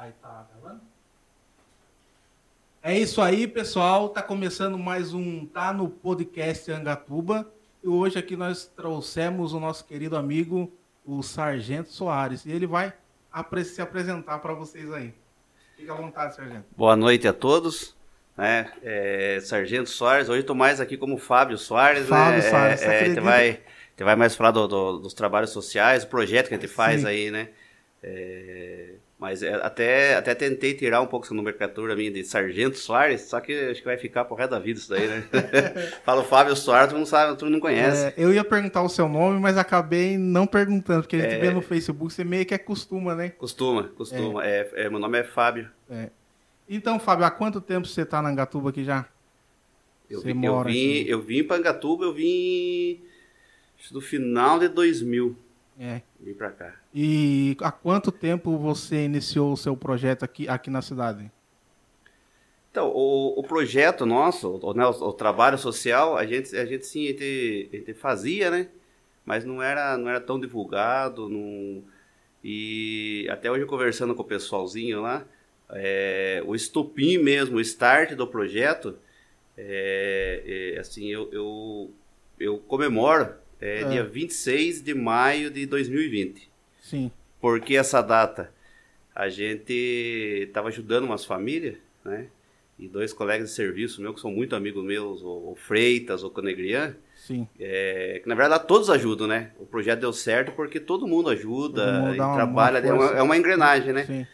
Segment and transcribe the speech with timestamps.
[0.00, 0.80] Aí tá gravando?
[2.82, 4.08] É isso aí, pessoal.
[4.08, 7.46] Tá começando mais um Tá no Podcast Angatuba.
[7.84, 10.72] E hoje aqui nós trouxemos o nosso querido amigo,
[11.04, 12.46] o Sargento Soares.
[12.46, 12.94] E ele vai
[13.62, 15.12] se apresentar para vocês aí.
[15.76, 16.64] Fica à vontade, Sargento.
[16.74, 17.94] Boa noite a todos.
[18.38, 18.72] Né?
[18.82, 22.08] É, Sargento Soares, hoje estou mais aqui como Fábio Soares.
[22.08, 22.48] Fábio né?
[22.48, 23.60] Soares, é, você é, vai,
[23.94, 27.02] te vai mais falar do- do- dos trabalhos sociais, o projeto que a gente faz
[27.02, 27.06] Sim.
[27.06, 27.50] aí, né?
[28.02, 33.20] É, mas é, até, até tentei tirar um pouco essa nomenclatura minha de Sargento Soares,
[33.20, 35.22] só que acho que vai ficar pro resto da vida isso daí, né?
[36.04, 38.06] Fala o Fábio Soares, tu não sabe, tu não conhece.
[38.06, 41.38] É, eu ia perguntar o seu nome, mas acabei não perguntando, porque a gente É.
[41.38, 43.28] vê no Facebook, você meio que acostuma, né?
[43.28, 44.42] Costuma, costuma.
[44.44, 45.68] É, é, meu nome é Fábio.
[46.68, 49.04] Então, Fábio, há quanto tempo você tá na Angatuba aqui já?
[50.08, 51.10] Eu, Você vim, eu, mora vim, aqui.
[51.10, 53.00] eu vim para Angatuba, eu vim
[53.78, 55.36] acho, do final de 2000.
[55.78, 56.02] É.
[56.18, 56.74] Vim pra cá.
[56.94, 61.30] E há quanto tempo você iniciou o seu projeto aqui, aqui na cidade?
[62.70, 66.86] Então, o, o projeto nosso, o, né, o, o trabalho social, a gente, a gente
[66.86, 68.68] sim, a gente, a gente fazia, né?
[69.24, 71.82] Mas não era, não era tão divulgado, não...
[72.42, 75.26] E até hoje conversando com o pessoalzinho lá,
[75.70, 78.96] é, o estopim mesmo, o start do projeto,
[79.56, 81.90] é, é, assim, eu, eu,
[82.38, 83.84] eu comemoro é, É.
[83.88, 86.48] dia 26 de maio de 2020.
[86.80, 87.10] Sim.
[87.40, 88.52] Por que essa data?
[89.14, 89.72] A gente
[90.48, 92.26] estava ajudando umas famílias, né?
[92.78, 96.96] E dois colegas de serviço meu, que são muito amigos meus, o Freitas, o Conegrian,
[97.14, 97.46] Sim.
[97.58, 99.50] é, que na verdade todos ajudam, né?
[99.58, 102.92] O projeto deu certo porque todo mundo ajuda Todo mundo e uma- trabalha, uma é,
[102.92, 104.04] uma, é uma engrenagem, né?
[104.06, 104.26] Sim.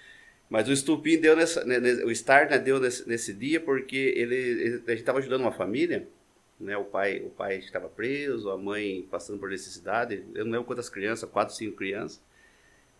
[0.48, 3.97] Mas o estupim deu nessa, né, né, o start né, deu nesse, nesse dia porque
[4.16, 6.06] ele, ele- a gente estava ajudando uma família,
[6.59, 6.77] né?
[6.77, 10.89] O pai, o pai estava preso, a mãe passando por necessidade, eu não lembro quantas
[10.89, 12.21] crianças, quatro, cinco crianças,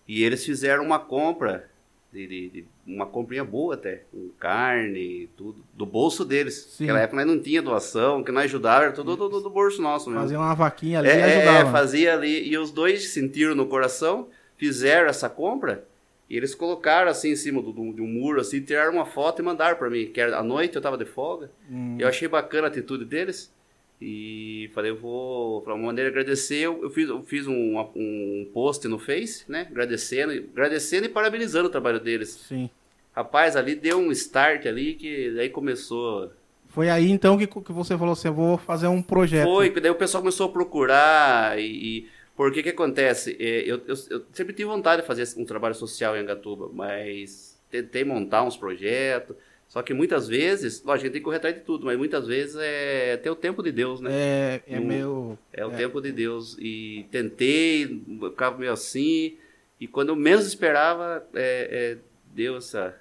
[0.07, 1.69] e eles fizeram uma compra
[2.12, 6.55] de, de- de- uma comprinha boa até, com carne, tudo do bolso deles.
[6.71, 6.84] Sim.
[6.84, 9.83] Naquela época nós não tinha doação, que nós ajudava era tudo do, do- do bolso
[9.83, 10.22] nosso mesmo.
[10.22, 11.72] Fazia uma vaquinha ali É, e é, ajudava.
[11.72, 12.49] fazia ali.
[12.49, 15.84] E os dois sentiram no coração, fizeram essa compra.
[16.28, 19.41] E eles colocaram assim em cima do, do- de um muro, assim, tiraram uma foto
[19.41, 20.06] e mandaram para mim.
[20.06, 21.50] Que era à noite eu tava de folga.
[21.70, 23.54] Hum, Eu achei bacana a atitude deles.
[24.00, 27.78] E falei, eu vou, para uma maneira de agradecer, eu, eu fiz, eu fiz um,
[27.97, 29.66] um post no Face, né?
[29.70, 32.28] Agradecendo, agradecendo e parabenizando o trabalho deles.
[32.47, 32.69] Sim.
[33.15, 36.31] Rapaz, ali deu um start ali que daí começou
[36.69, 39.47] Foi aí então que, que você falou assim: eu vou fazer um projeto.
[39.47, 41.65] Foi, que daí o pessoal começou a procurar e...
[42.03, 43.36] e por que que acontece?
[43.41, 47.58] É, eu, eu, eu sempre tive vontade de fazer um trabalho social em Angatuba, mas
[47.70, 49.34] tentei montar uns projetos,
[49.69, 52.26] só que muitas vezes, lógico, a gente tem que correr atrás de tudo, mas muitas
[52.26, 54.10] vezes é ter o tempo de Deus, né?
[54.12, 55.38] É, é Não- meio.
[55.52, 55.76] É o É.
[55.76, 56.56] tempo de Deus.
[56.60, 59.36] E tentei, ficava meio assim,
[59.80, 61.98] e quando eu menos esperava, é, é,
[62.34, 62.94] deu essa...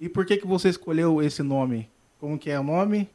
[0.00, 1.88] E por que, que você escolheu esse nome?
[2.18, 3.08] Como que é o nome?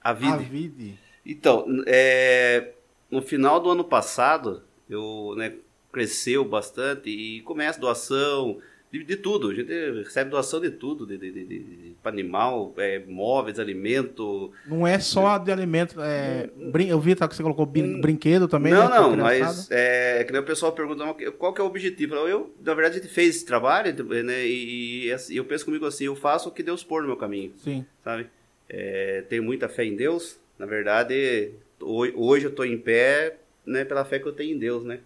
[0.00, 0.34] A vida.
[0.34, 0.98] Avide.
[1.24, 2.72] Então, é,
[3.10, 5.54] no final do ano passado, eu né,
[5.92, 8.58] cresceu bastante e começa doação
[8.90, 9.50] de, de tudo.
[9.50, 9.72] A gente
[10.02, 14.50] recebe doação de tudo, de, de, de, animal, é, móveis, alimento.
[14.66, 16.00] Não é só de alimento.
[16.00, 16.88] É, brin...
[16.88, 18.00] Eu vi tá, que você colocou Hum.
[18.00, 18.72] brinquedo também.
[18.72, 22.14] não, né, não, mas é, que o pessoal pergunta "Mas qual que é o objetivo.
[22.14, 23.92] Eu, na verdade, a gente fez esse trabalho
[24.24, 27.08] né, e, e assim, eu penso comigo assim, eu faço o que Deus pôr no
[27.08, 27.52] meu caminho.
[27.58, 27.84] Sim.
[28.02, 28.26] sabe?
[28.68, 30.38] É, tenho muita fé em Deus.
[30.58, 31.50] Na verdade,
[31.80, 33.36] ho- hoje eu estou em pé,
[33.68, 35.00] né, pela fé que eu tenho em Deus, né?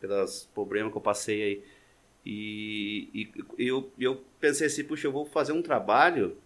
[0.00, 1.62] Pelos problemas que eu passei aí.
[2.26, 6.36] E, e eu, eu pensei assim, puxa, eu vou fazer um trabalho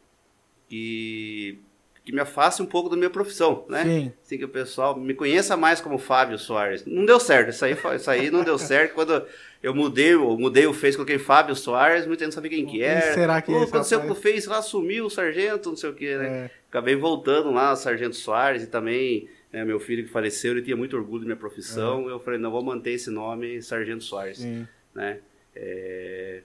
[0.68, 1.58] que,
[2.04, 3.82] que me afaste um pouco da minha profissão, né?
[3.84, 4.12] Sim.
[4.24, 6.84] Assim que o pessoal me conheça mais como Fábio Soares.
[6.86, 8.94] Não deu certo, isso aí, isso aí não deu certo.
[8.94, 9.26] Quando
[9.62, 12.78] eu mudei, eu mudei o Face, coloquei Fábio Soares, muita gente não sabia quem que
[12.78, 13.14] Quem era.
[13.14, 14.14] será que é Pô, esse aconteceu com o?
[14.14, 16.26] Face lá, sumiu o sargento, não sei o que, né?
[16.44, 20.62] É, Acabei voltando lá, o Sargento Soares, e também né, meu filho que faleceu, ele
[20.62, 22.08] tinha muito orgulho da minha profissão.
[22.08, 24.66] Eu falei, não, vou manter esse nome, Sargento Soares, sim.
[24.94, 25.20] né?
[25.54, 26.42] É,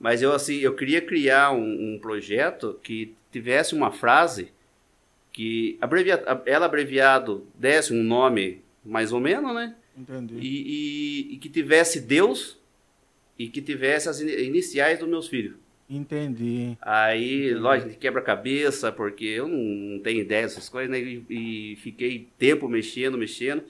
[0.00, 4.48] Mas eu, assim, eu queria criar um, um projeto que tivesse uma frase
[5.32, 6.22] que, abrevia...
[6.46, 9.74] ela abreviado, desse um nome mais ou menos, né?
[9.96, 10.34] Entendi.
[10.38, 10.40] E,
[11.30, 12.58] e- e que tivesse Deus
[13.38, 15.56] e que tivesse as ini- iniciais dos meus filhos.
[15.88, 16.76] Entendi.
[16.82, 20.98] Aí, lógico, de quebra-cabeça, porque eu não, tenho ideia dessas coisas, né?
[20.98, 21.24] E,
[21.72, 23.62] e fiquei tempo mexendo, mexendo.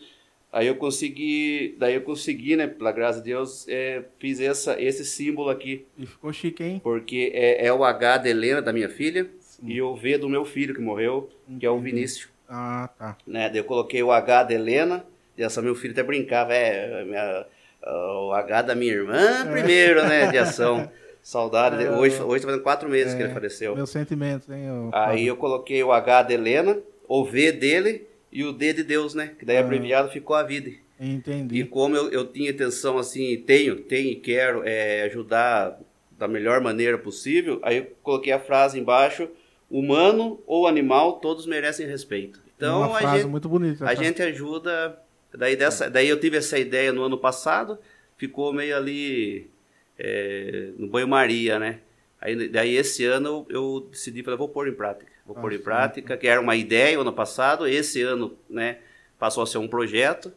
[0.53, 2.67] Aí eu consegui, daí eu consegui, né?
[2.67, 6.81] Pela graça de Deus, é, fiz essa, esse símbolo aqui, E ficou chique, hein?
[6.83, 9.69] porque é, é o H de Helena, da minha filha, Sim.
[9.69, 11.29] e o V do meu filho que morreu,
[11.61, 11.91] que é o Entendi.
[11.93, 12.29] Vinícius.
[12.49, 13.19] Ah, tá.
[13.27, 13.51] Né?
[13.51, 15.05] Daí eu coloquei o H de Helena,
[15.37, 17.45] e essa meu filho até brincava, é, minha-
[17.87, 20.29] o H da minha irmã primeiro, né?
[20.31, 20.91] De ação.
[21.31, 21.91] Saudade dele.
[21.91, 23.75] Hoje, hoje tá fazendo quatro meses que ele faleceu.
[23.75, 24.65] Meu sentimento, hein?
[24.67, 26.79] eu- Aí eu coloquei o H de Helena,
[27.09, 29.33] o V dele e o D de Deus, né?
[29.37, 29.61] Que daí Ah.
[29.61, 30.71] abreviado ficou a vida.
[31.01, 31.65] E Entendi.
[31.65, 35.77] como eu, eu tinha intenção, assim, tenho, tenho e quero é, ajudar
[36.17, 39.29] da melhor maneira possível, aí eu coloquei a frase embaixo,
[39.69, 42.41] humano ou animal, todos merecem respeito.
[42.57, 43.85] Então Uma a frase gente, muito bonita.
[43.85, 44.05] a essa.
[44.05, 44.97] gente ajuda,
[45.37, 47.79] daí, dessa, daí eu tive essa ideia no ano passado,
[48.17, 49.51] ficou meio ali
[49.99, 51.81] é, no banho-maria, né?
[52.21, 55.11] Aí, daí esse ano eu, decidi, falei, vou pôr em prática.
[55.27, 55.63] Vou Ah, pôr em sim.
[55.65, 58.79] prática, que era uma ideia ano passado, esse ano, né,
[59.19, 60.33] passou a ser um projeto.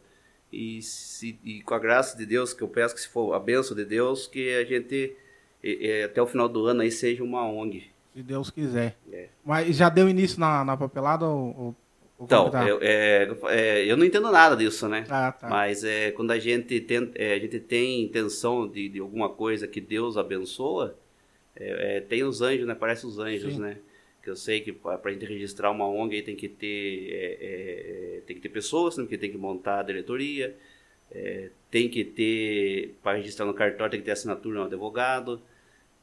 [0.52, 3.38] E, se- e com a graça de Deus, que eu peço que se for a
[3.38, 5.16] benção de Deus, que a gente
[5.62, 7.88] eh, eh, até o final do ano aí seja uma ONG.
[8.12, 8.96] Se Deus quiser.
[9.12, 9.28] É.
[9.44, 11.76] Mas já deu início na, na papelada ou, ou-
[12.20, 15.06] Então, eu, é, é, eu não entendo nada disso, né?
[15.08, 15.48] Ah, tá.
[15.48, 19.66] Mas é, quando a gente, tem, é, a gente tem intenção de, de alguma coisa
[19.66, 20.94] que Deus abençoa,
[21.56, 22.74] é, é, tem os anjos, né?
[22.74, 23.60] Parece os anjos, Sim.
[23.60, 23.78] né?
[24.22, 27.08] Que eu sei que para a gente registrar uma ONG aí tem que ter,
[27.40, 29.04] é, tem que ter pessoas, né?
[29.04, 30.54] porque tem que montar a diretoria,
[31.70, 35.40] tem que ter, para registrar no cartório, tem que ter assinatura de um advogado,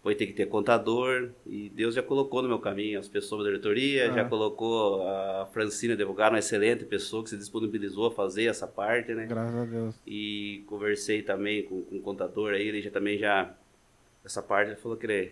[0.08, 3.50] depois tem que ter contador, e Deus já colocou no meu caminho as pessoas da
[3.50, 4.14] diretoria, Ah.
[4.14, 9.14] já colocou a Francina advogada, uma excelente pessoa que se disponibilizou a fazer essa parte,
[9.14, 9.26] né?
[9.26, 9.96] Graças a Deus.
[10.08, 13.52] E conversei também com, com o contador aí, ele já também já,
[14.24, 15.32] essa parte, ele falou que ele,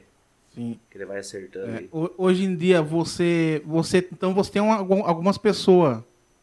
[0.54, 0.78] Sim.
[0.92, 1.68] que ele vai acertando.
[1.78, 1.86] É,
[2.18, 4.00] hoje em dia, você, você.
[4.12, 6.00] Então você tem uma- algum- algumas pessoas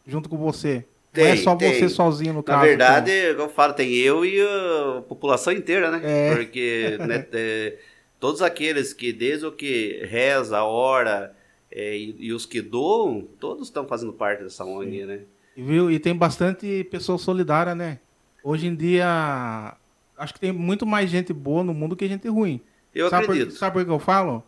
[0.07, 0.85] junto com você.
[1.15, 1.71] Não é Tem, só tem.
[1.75, 2.65] você sozinho, no Na caso.
[2.65, 6.01] verdade, eu falo, tem eu e a população inteira, né?
[6.03, 6.35] É.
[6.35, 7.19] Porque né,
[8.23, 11.35] todos aqueles que, desde o que reza, ora,
[11.69, 15.23] é, e, e os que doam, todos estão fazendo parte dessa ONG, né?
[15.57, 15.91] E, viu?
[15.91, 17.99] E tem bastante pessoa solidária, né?
[18.41, 19.75] Hoje em dia,
[20.17, 22.61] acho que tem muito mais gente boa no mundo que gente ruim.
[22.95, 23.49] Eu sabe acredito.
[23.49, 24.41] Por, sabe por que eu falo?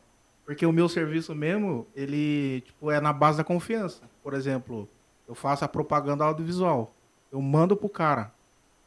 [0.45, 4.10] Porque o meu serviço mesmo, ele tipo, é na base da confiança.
[4.24, 4.88] Por exemplo,
[5.28, 6.95] eu faço a propaganda audiovisual.
[7.30, 8.33] Eu mando pro cara.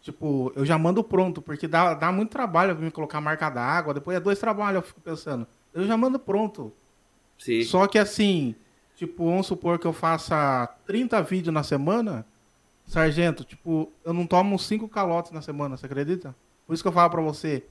[0.01, 3.93] Tipo, eu já mando pronto, porque dá, dá muito trabalho me colocar marca d'água.
[3.95, 5.47] Depois é dois trabalhos, eu fico pensando.
[5.75, 6.73] Eu já mando pronto.
[7.39, 7.63] Sim.
[7.65, 8.55] Só que assim,
[8.97, 12.25] tipo, vamos supor que eu faça 30 vídeos na semana,
[12.87, 16.35] sargento, tipo, eu não tomo uns 5 calotes na semana, você acredita?
[16.67, 17.65] Por isso que eu falo pra você,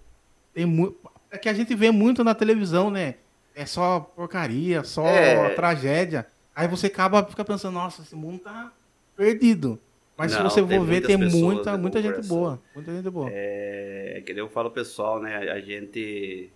[0.54, 0.98] tem muito.
[1.32, 3.16] É que a gente vê muito na televisão, né?
[3.56, 5.50] É só porcaria, só É.
[5.56, 6.28] tragédia.
[6.56, 8.72] Aí você acaba fica pensando, nossa, esse mundo tá
[9.16, 9.80] perdido.
[10.18, 12.38] Mas Não, se você for ver, tem muita, muita gente coração.
[12.38, 12.64] boa.
[12.74, 13.30] Muita gente boa.
[13.32, 15.36] É, que nem eu falo pessoal, né?
[15.52, 16.52] A gente.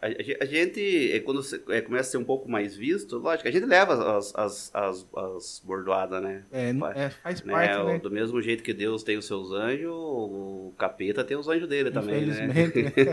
[0.00, 1.40] A, a ge- a gente, é, quando
[1.70, 5.08] é, começa a ser um pouco mais visto, lógico, a gente leva as, as, as,
[5.12, 6.44] as bordoadas, né?
[6.52, 7.52] É, é, faz né?
[7.52, 7.98] parte, né?
[7.98, 11.90] Do mesmo jeito que Deus tem os seus anjos, o capeta tem os anjos dele
[11.90, 12.46] também, né?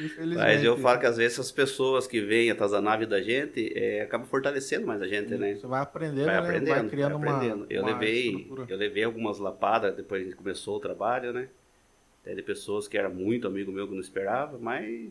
[0.00, 0.38] Infelizmente.
[0.38, 3.72] Mas eu falo que às vezes essas pessoas que vêm atazanar a vida da gente
[3.76, 5.56] é, acabam fortalecendo mais a gente, né?
[5.56, 6.40] Você vai aprendendo, vai né?
[6.40, 7.56] aprendendo, vai criando vai aprendendo.
[7.64, 7.66] uma.
[7.68, 8.66] eu uma levei, estrutura.
[8.68, 11.48] eu levei algumas lapadas depois que começou o trabalho, né?
[12.22, 15.10] Até de pessoas que era muito amigo meu que não esperava, mas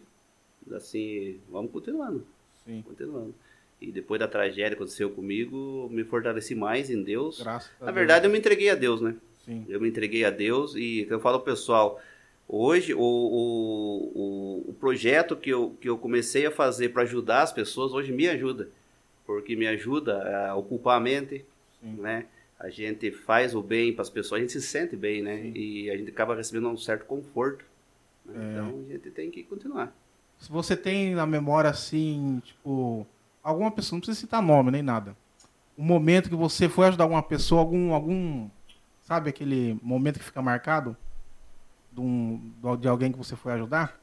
[0.74, 2.26] assim, vamos continuando,
[2.66, 3.34] Sim, continuando.
[3.82, 7.42] E depois da tragédia que aconteceu comigo, me fortaleci mais em Deus.
[7.42, 9.16] graças Na verdade, eu me entreguei a Deus, né?
[9.46, 9.66] Sim.
[9.70, 12.02] Eu me entreguei a Deus e eu falo pro pessoal,
[12.48, 17.44] hoje o, o, o, o projeto que eu, que eu comecei a fazer para ajudar
[17.44, 18.70] as pessoas, hoje me ajuda.
[19.26, 21.46] Porque me ajuda a ocupar a mente,
[21.82, 21.94] Sim.
[22.02, 22.26] né?
[22.60, 25.42] A gente faz o bem para as pessoas, a gente se sente bem, né?
[25.42, 25.54] Sim.
[25.56, 27.64] E a gente acaba recebendo um certo conforto.
[28.26, 28.34] né?
[28.36, 28.52] É.
[28.52, 29.96] Então a gente tem que continuar.
[30.40, 33.06] Se você tem na memória, assim, tipo,
[33.44, 35.16] alguma pessoa, não precisa citar nome nem nada.
[35.78, 38.50] Um momento que você foi ajudar alguma pessoa, algum, algum,
[39.02, 40.96] sabe aquele momento que fica marcado?
[41.92, 44.00] De, um, de alguém que você foi ajudar?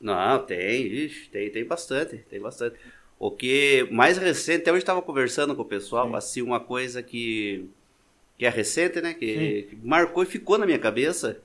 [0.00, 2.76] Não, tem, ixi, tem, tem bastante, tem bastante.
[3.18, 6.14] O que mais recente, até hoje estava conversando com o pessoal, Sim.
[6.14, 7.68] assim, uma coisa que,
[8.38, 9.12] que é recente, né?
[9.12, 11.40] Que, que marcou e ficou na minha cabeça.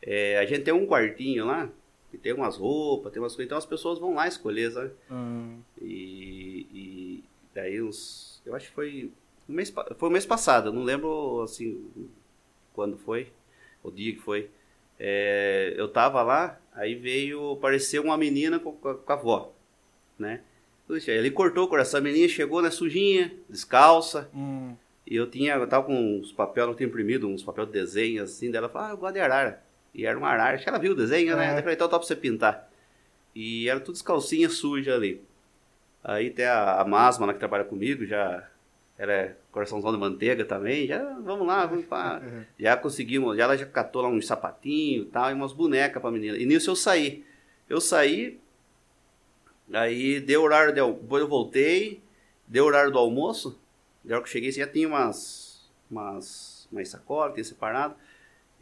[0.00, 1.68] É, a gente tem um quartinho lá,
[2.12, 4.92] que tem umas roupas, tem umas coisas, então as pessoas vão lá escolher, sabe?
[5.10, 8.40] Hum, E, e daí uns.
[8.46, 9.10] Eu acho que foi.
[9.48, 11.84] Um mês, foi o mês passado, eu não lembro assim
[12.72, 13.28] quando foi,
[13.82, 14.48] o dia que foi.
[14.98, 19.52] É, eu tava lá, aí veio aparecer uma menina com, com a- com a avó,
[20.18, 20.42] né?
[20.86, 24.74] Puxa, ele cortou o coração, a menina chegou, né, sujinha, descalça, hum,
[25.06, 28.22] e eu tinha, eu tava com uns papéis, eu tinha imprimido uns papéis de desenho
[28.22, 29.62] assim, dela falou, ah, eu gosto de arara.
[29.94, 31.48] E era uma arara, acho que ela viu o desenho, né?
[31.54, 31.58] É.
[31.58, 32.70] Eu falei, então tá pra você pintar.
[33.34, 35.22] E era tudo calcinha suja ali.
[36.02, 38.48] Aí tem a, a Masma lá que trabalha comigo, já
[38.98, 42.20] ela é coraçãozão de manteiga também, já vamos lá, vamos pá.
[42.58, 46.10] Já conseguimos, já ela já catou lá uns sapatinhos e tal, e umas bonecas pra
[46.10, 46.36] menina.
[46.36, 47.24] E nisso eu saí.
[47.68, 48.38] Eu saí,
[49.72, 52.02] aí deu horário, de, depois eu voltei,
[52.46, 53.58] deu horário do almoço,
[54.04, 57.94] da hora que eu cheguei já tinha umas, umas, umas sacolas, tinha separado,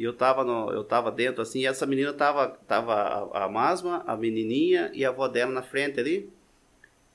[0.00, 3.48] e eu tava, no, eu tava dentro assim, e essa menina tava, tava a, a
[3.50, 6.30] Masma, a menininha e a avó dela na frente ali,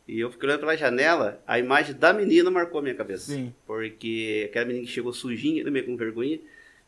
[0.08, 3.32] e eu fiquei olhando pela janela, a imagem da menina marcou a minha cabeça.
[3.32, 3.51] Sim.
[3.65, 6.39] Porque aquela menina que chegou sujinha, meio com vergonha.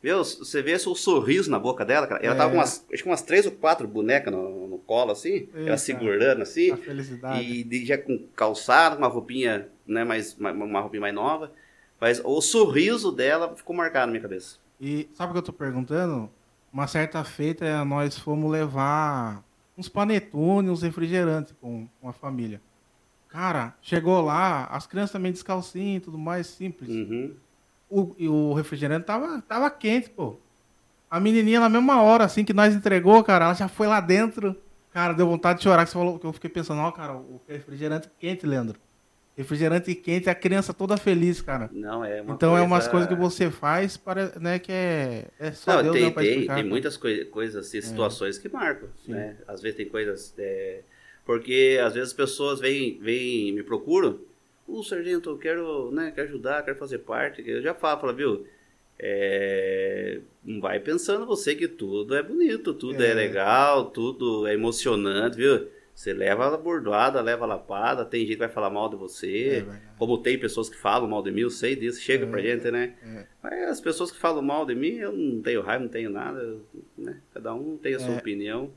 [0.04, 2.24] Meu, você vê o sorriso na boca dela, cara.
[2.24, 2.38] Ela É.
[2.38, 5.50] tava com umas, acho que umas três ou quatro bonecas no, no colo, assim.
[5.56, 6.70] Ela segurando, assim.
[6.70, 7.68] A felicidade.
[7.72, 11.52] E já com calçado, uma roupinha, né, mais, uma, uma roupinha mais nova.
[12.00, 14.60] Mas o sorriso dela ficou marcado na minha cabeça.
[14.80, 16.30] E sabe o que eu tô perguntando?
[16.72, 19.44] Uma certa feita, nós fomos levar
[19.78, 22.62] uns panetone, uns refrigerantes com com a família.
[23.28, 26.90] Cara, chegou lá, as crianças também descalcinhas e tudo mais, simples.
[26.90, 27.36] Uhum.
[27.90, 30.38] O, e o refrigerante tava, tava quente, pô.
[31.10, 34.56] A menininha, na mesma hora, assim, que nós entregou, cara, ela já foi lá dentro.
[34.92, 37.40] Cara, deu vontade de chorar, que você falou, que eu fiquei pensando, ó, cara, o
[37.48, 38.80] refrigerante quente, Leandro.
[39.38, 41.70] Refrigerante quente, a criança toda feliz, cara.
[41.72, 42.64] Não, é uma então coisa...
[42.64, 46.06] é umas coisas que você faz para, né, que é, é só Não, Deus tem,
[46.06, 46.56] né, tem, explicar.
[46.56, 46.68] tem cara.
[46.68, 49.12] muitas coi coisas, assim, situações que marcam, Sim.
[49.12, 49.38] né?
[49.48, 50.34] Às vezes tem coisas...
[50.40, 50.82] é,
[51.24, 54.20] Porque às vezes as pessoas vêm, vêm me procuram,
[54.68, 57.44] o sargento, eu quero, né, quero ajudar, quero fazer parte.
[57.48, 58.46] Eu já falo, falo, viu,
[59.00, 63.14] é, não vai pensando você que tudo é bonito, tudo é, É.
[63.14, 65.68] legal, tudo é emocionante, viu?
[65.98, 69.00] Você leva a bordoada, leva a lapada, tem gente que vai falar mal de É
[69.00, 69.82] você, verdade.
[69.98, 72.30] como tem pessoas que falam mal de mim, eu sei disso, chega É.
[72.30, 72.94] pra gente, né?
[73.02, 73.26] É.
[73.42, 76.60] Mas as pessoas que falam mal de mim, eu não tenho raiva, não tenho nada,
[76.96, 77.20] né?
[77.34, 78.18] Cada um tem a sua É.
[78.20, 78.70] opinião.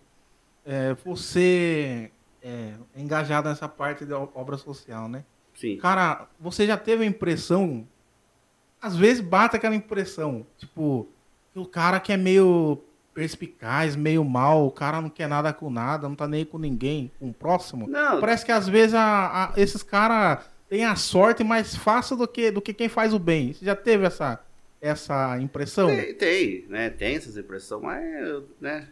[0.64, 2.10] É, você
[2.42, 5.22] é engajado nessa parte da obra social, né?
[5.54, 5.76] Sim.
[5.76, 7.86] Cara, você já teve a impressão.
[8.80, 11.06] Às vezes bate aquela impressão, tipo,
[11.52, 12.82] que o cara que é meio
[13.20, 17.10] perspicaz, meio mal, o cara não quer nada com nada, não tá nem com ninguém,
[17.18, 17.86] com o próximo.
[17.86, 22.26] Não, Parece que às vezes a- a- esses caras têm a sorte mais fácil do
[22.26, 23.52] que, do que quem faz o bem.
[23.52, 24.40] Você já teve essa,
[24.80, 25.88] essa impressão?
[25.88, 26.88] tem, tem, né?
[26.90, 28.88] Tem essas impressões, mas, né?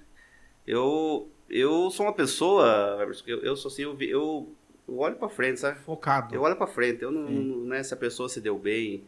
[0.66, 4.52] Eu, eu sou uma pessoa, eu, eu sou assim, eu, eu,
[4.86, 5.78] eu olho pra frente, sabe?
[5.78, 6.34] Focado.
[6.34, 9.02] Eu olho pra frente, eu não, não- né, se a pessoa se deu bem,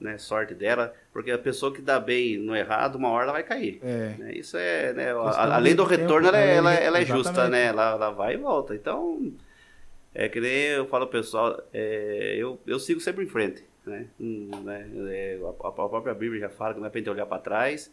[0.00, 3.42] né, sorte dela, porque a pessoa que dá bem no errado, uma hora ela vai
[3.42, 3.78] cair.
[3.82, 4.14] É.
[4.18, 4.32] né?
[4.34, 6.56] Isso é, né, a- além do retorno, ela, é- né?
[6.56, 7.64] ela, ela é justa, né?
[7.66, 8.74] Ela, ela vai e volta.
[8.74, 9.32] Então,
[10.14, 14.06] é que nem eu falo pessoal, é, eu, eu sigo sempre em frente, né?
[14.20, 14.86] Hum, né?
[15.08, 17.90] É, a, a própria Bíblia já fala que não é pra gente olhar para trás,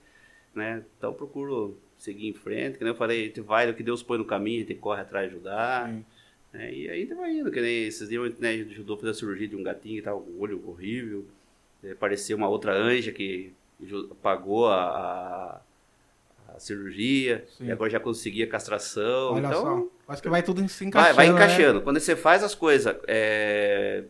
[0.53, 0.83] né?
[0.98, 3.81] Então, eu procuro seguir em frente, que nem eu falei, a gente vai no que
[3.81, 6.05] Deus põe no caminho, a gente corre atrás de ajudar, Sim.
[6.51, 6.74] né?
[6.74, 9.00] E aí a gente vai indo, que nem esses dias né, a gente ajudou a
[9.00, 11.43] fazer a cirurgia de um gatinho que tava com o olho horrível, é,
[11.92, 13.54] apareceu uma outra anja que
[14.22, 15.62] pagou a,
[16.48, 17.66] a, a cirurgia, Sim.
[17.66, 19.34] e agora já conseguia castração.
[19.34, 19.62] Olha então,
[20.08, 20.13] só.
[20.13, 21.16] Acho que vai tudo se vai, encaixando.
[21.16, 21.34] vai né?
[21.34, 21.82] encaixando.
[21.82, 24.04] Quando você faz as coisas é,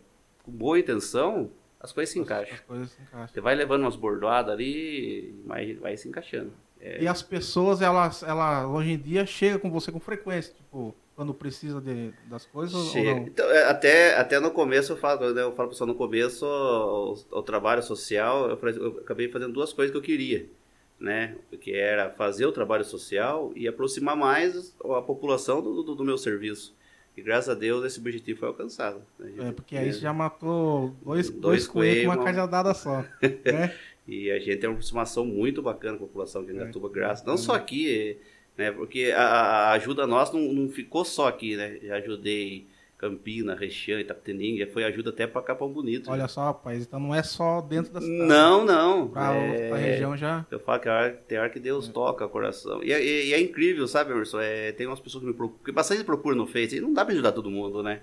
[0.43, 1.49] com boa intenção,
[1.79, 2.53] as coisas se As- encaixam.
[2.55, 3.27] As coisas se encaixam.
[3.33, 6.51] Você vai levando umas bordoadas ali, mas vai se encaixando.
[6.79, 10.93] É, E as pessoas, elas, elas hoje em dia chegam com você com frequência, tipo,
[11.15, 12.95] quando precisa de, das coisas?
[12.95, 17.13] Então, é, até, até no começo eu falo, né, eu falo pessoal no começo, o,
[17.31, 20.47] o trabalho social, eu, eu acabei fazendo duas coisas que eu queria,
[20.99, 21.35] né?
[21.61, 26.17] Que era fazer o trabalho social e aproximar mais a população do, do, do meu
[26.17, 26.75] serviço.
[27.15, 29.01] E graças a Deus esse objetivo foi alcançado.
[29.19, 29.49] né?
[29.49, 33.05] É, porque aí você já matou dois, Dois dois coelhos com uma cajadada só.
[33.21, 33.75] né?
[34.07, 36.55] E a gente tem uma aproximação muito bacana com a população de É.
[36.55, 37.25] Indatuba, graças.
[37.25, 38.17] Não só aqui,
[38.57, 38.71] né?
[38.71, 41.77] Porque a, a ajuda nossa não, não ficou só aqui, né?
[41.83, 42.67] Já ajudei
[42.97, 46.09] Campina, Rexião, Itapetininga, foi ajuda até para Capão Bonito.
[46.09, 48.23] Olha só, rapaz, então não é só dentro da cidade.
[48.29, 49.09] Não, não.
[49.09, 50.45] Pra, É, pra região já.
[50.49, 52.81] Eu falo que a hora- tem hora que Deus toca o coração.
[52.81, 54.39] E, é- e- e é incrível, sabe, Emerson?
[54.39, 57.03] É, tem umas pessoas que me procuram, porque bastante procura no Face, e não dá
[57.03, 58.01] pra ajudar todo mundo, né?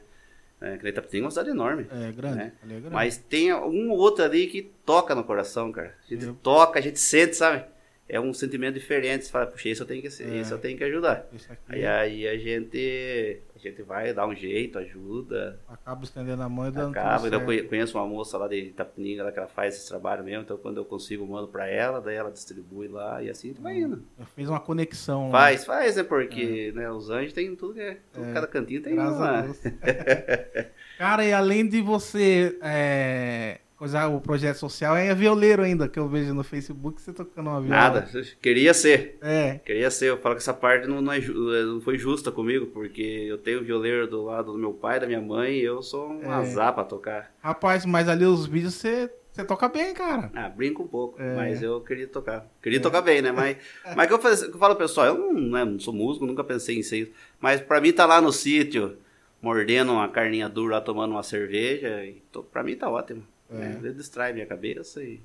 [0.61, 1.87] É, que Itapetininga é uma cidade enorme.
[1.91, 2.37] É grande.
[2.37, 2.53] né?
[2.63, 2.91] é grande.
[2.91, 5.95] Mas tem um ou outro ali que toca no coração, cara.
[6.07, 7.65] A gente toca, a gente sente, sabe?
[8.13, 9.25] É um sentimento diferente.
[9.25, 10.37] Você fala, puxa, esse eu tenho que, É.
[10.41, 11.27] esse eu tenho que ajudar.
[11.33, 16.43] Isso aqui Aí, aí a gente a gente vai dar um jeito, ajuda, acaba estendendo
[16.43, 17.17] a mão e dando acaba.
[17.17, 17.45] tudo Eu certo.
[17.45, 20.57] conhe- conheço uma moça lá de Itapetininga, lá que ela faz esse trabalho mesmo, então
[20.57, 24.03] quando eu consigo eu mando pra ela, daí ela distribui lá e assim vai indo.
[24.19, 25.31] Já fez uma conexão.
[25.31, 26.03] Faz, faz, né?
[26.03, 27.99] Porque né, os anjos tem tudo que é.
[28.13, 28.33] tudo- É.
[28.33, 29.61] Cada cantinho tem Graças.
[29.61, 29.75] Deus.
[30.99, 36.07] Cara, e além de você é, coisar o projeto social, é violeiro ainda, que eu
[36.07, 37.81] vejo no Facebook, você tocando uma viola.
[37.81, 38.11] Nada,
[38.43, 39.17] queria ser.
[39.23, 42.31] É, Queria ser, eu falo que essa parte não, não, é ju- não foi justa
[42.31, 45.83] comigo, porque eu tenho violeiro do lado do meu pai, da minha mãe, e eu
[45.83, 46.29] sou um É.
[46.29, 47.33] azar pra tocar.
[47.41, 50.31] rapaz, mas ali os vídeos você Você toca bem, cara.
[50.35, 51.35] Ah, brinco um pouco, é.
[51.37, 52.47] mas eu queria tocar.
[52.63, 52.83] Queria é.
[52.83, 53.33] tocar bem, né?
[53.33, 53.57] Mas,
[53.97, 56.79] mas que eu, falo, eu falo, pessoal, eu não, né, não, sou músico, nunca pensei
[56.79, 57.13] em ser isso.
[57.41, 58.99] Mas pra mim tá lá no sítio,
[59.41, 63.23] mordendo uma carninha dura, tomando uma cerveja, e tô, pra mim tá ótimo.
[63.51, 63.55] É.
[63.55, 63.93] Né?
[63.93, 65.21] Distrai minha cabeça e...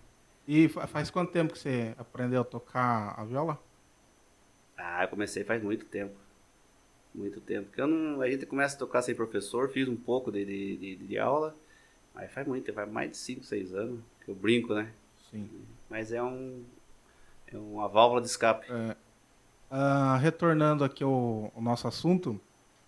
[0.48, 3.60] E faz quanto tempo que você aprendeu a tocar a viola?
[4.78, 6.14] Ah, eu comecei faz muito tempo.
[7.14, 7.68] Muito tempo.
[7.68, 10.78] Porque eu não, a gente começa a tocar sem professor, fiz um pouco de, de,
[10.78, 11.56] de, de aula,
[12.14, 14.92] mas faz muito, faz mais de 5, 6 anos que eu brinco, né?
[15.32, 15.50] Sim.
[15.90, 16.64] Mas é um
[17.48, 18.68] é uma válvula de escape.
[18.70, 18.96] É,
[19.72, 22.40] uh, retornando aqui ao, ao, nosso assunto,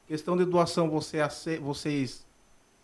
[0.08, 1.20] questão de doação, você
[1.60, 2.27] vocês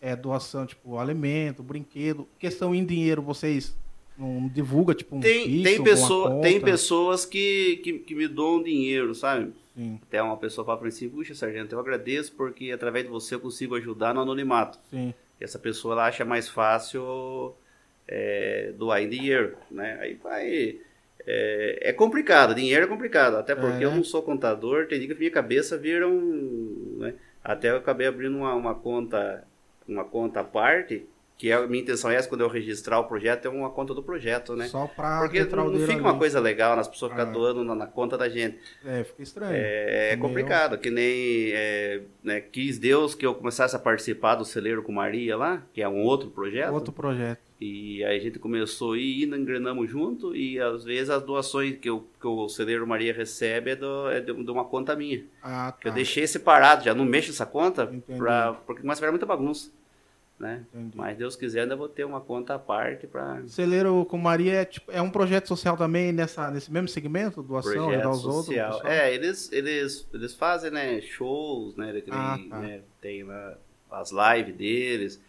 [0.04, 3.74] é doação tipo alimento, brinquedo, questão em dinheiro, vocês
[4.18, 9.16] não divulga tipo um tem tem pessoa tem pessoas que, que, que me doam dinheiro,
[9.16, 9.54] sabe?
[9.74, 9.98] Sim.
[10.04, 13.36] Até uma pessoa fala para mim assim, puxa, sargento, eu agradeço porque através de você
[13.36, 14.78] eu consigo ajudar no anonimato.
[14.92, 15.14] Sim.
[15.40, 17.56] E essa pessoa ela acha mais fácil
[18.06, 19.98] é, doar em dinheiro, né?
[20.02, 20.76] Aí vai...
[21.26, 23.86] É, é, complicado, dinheiro é complicado, até porque é.
[23.86, 26.98] eu não sou contador, tem dia que minha cabeça vira um...
[27.00, 27.14] Né?
[27.42, 29.48] Até eu acabei abrindo uma, uma conta
[29.88, 31.08] uma conta à parte
[31.44, 33.94] que é a minha intenção é essa, quando eu registrar o projeto, é uma conta
[33.94, 34.68] do projeto, né?
[34.68, 36.00] Só pra Porque não, não fica ali.
[36.00, 37.34] uma coisa legal nas pessoas ficarem ah.
[37.34, 38.58] doando na, na, conta da gente.
[38.86, 39.54] É, fica estranho.
[39.54, 44.46] É, é complicado, que nem é, né, quis Deus que eu começasse a participar do
[44.46, 46.74] Celeiro com Maria lá, que é um outro projeto.
[46.74, 47.40] Outro projeto.
[47.64, 51.90] E aí a gente começou a ir, engrenamos junto, e às vezes as doações que,
[51.90, 55.24] eu, que o Celeiro Maria recebe é, do, é de, de, uma conta minha.
[55.42, 55.78] Ah, tá.
[55.80, 59.26] Que eu deixei separado, já não mexo essa conta, pra, porque começa a virar muita
[59.26, 59.72] bagunça
[60.40, 60.66] né?
[60.74, 60.98] Entendi.
[60.98, 63.48] Mas Deus quiser, ainda vou ter uma conta à parte para.
[63.48, 67.86] Celeiro com Maria é, tipo, é um projeto social também nessa, nesse mesmo segmento, doação,
[67.86, 68.74] projeto aos social.
[68.74, 68.92] outros?
[68.92, 71.94] É, eles, eles, eles fazem né, shows, né?
[71.94, 72.60] Tem, ah, tá.
[72.60, 73.58] né, tem lá
[73.92, 75.22] as lives deles,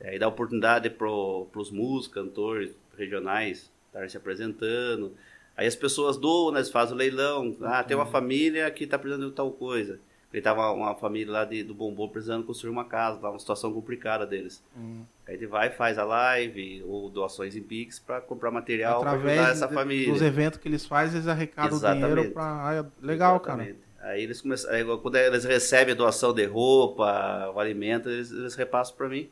[0.00, 5.14] aí dá oportunidade para os músicos, cantores regionais estarem se apresentando.
[5.56, 7.56] Aí as pessoas doam, né, fazem o leilão.
[7.62, 9.98] Ah, tem uma família que está precisando de tal coisa.
[10.32, 13.72] Ele tava uma família lá de, do Bombom precisando construir uma casa, tá uma situação
[13.72, 14.62] complicada deles.
[14.76, 15.02] Hum.
[15.26, 19.50] Aí ele vai, faz a live ou doações em Pix para comprar material para ajudar
[19.50, 20.12] essa família.
[20.12, 22.08] Dos eventos que eles fazem, eles arrecadam Exatamente.
[22.08, 22.68] dinheiro para.
[22.68, 23.78] Ah, é legal, Exatamente.
[23.98, 24.12] cara.
[24.12, 28.54] Aí eles começam, aí, quando eles recebem a doação de roupa, o alimento, eles, eles
[28.54, 29.30] repassam para mim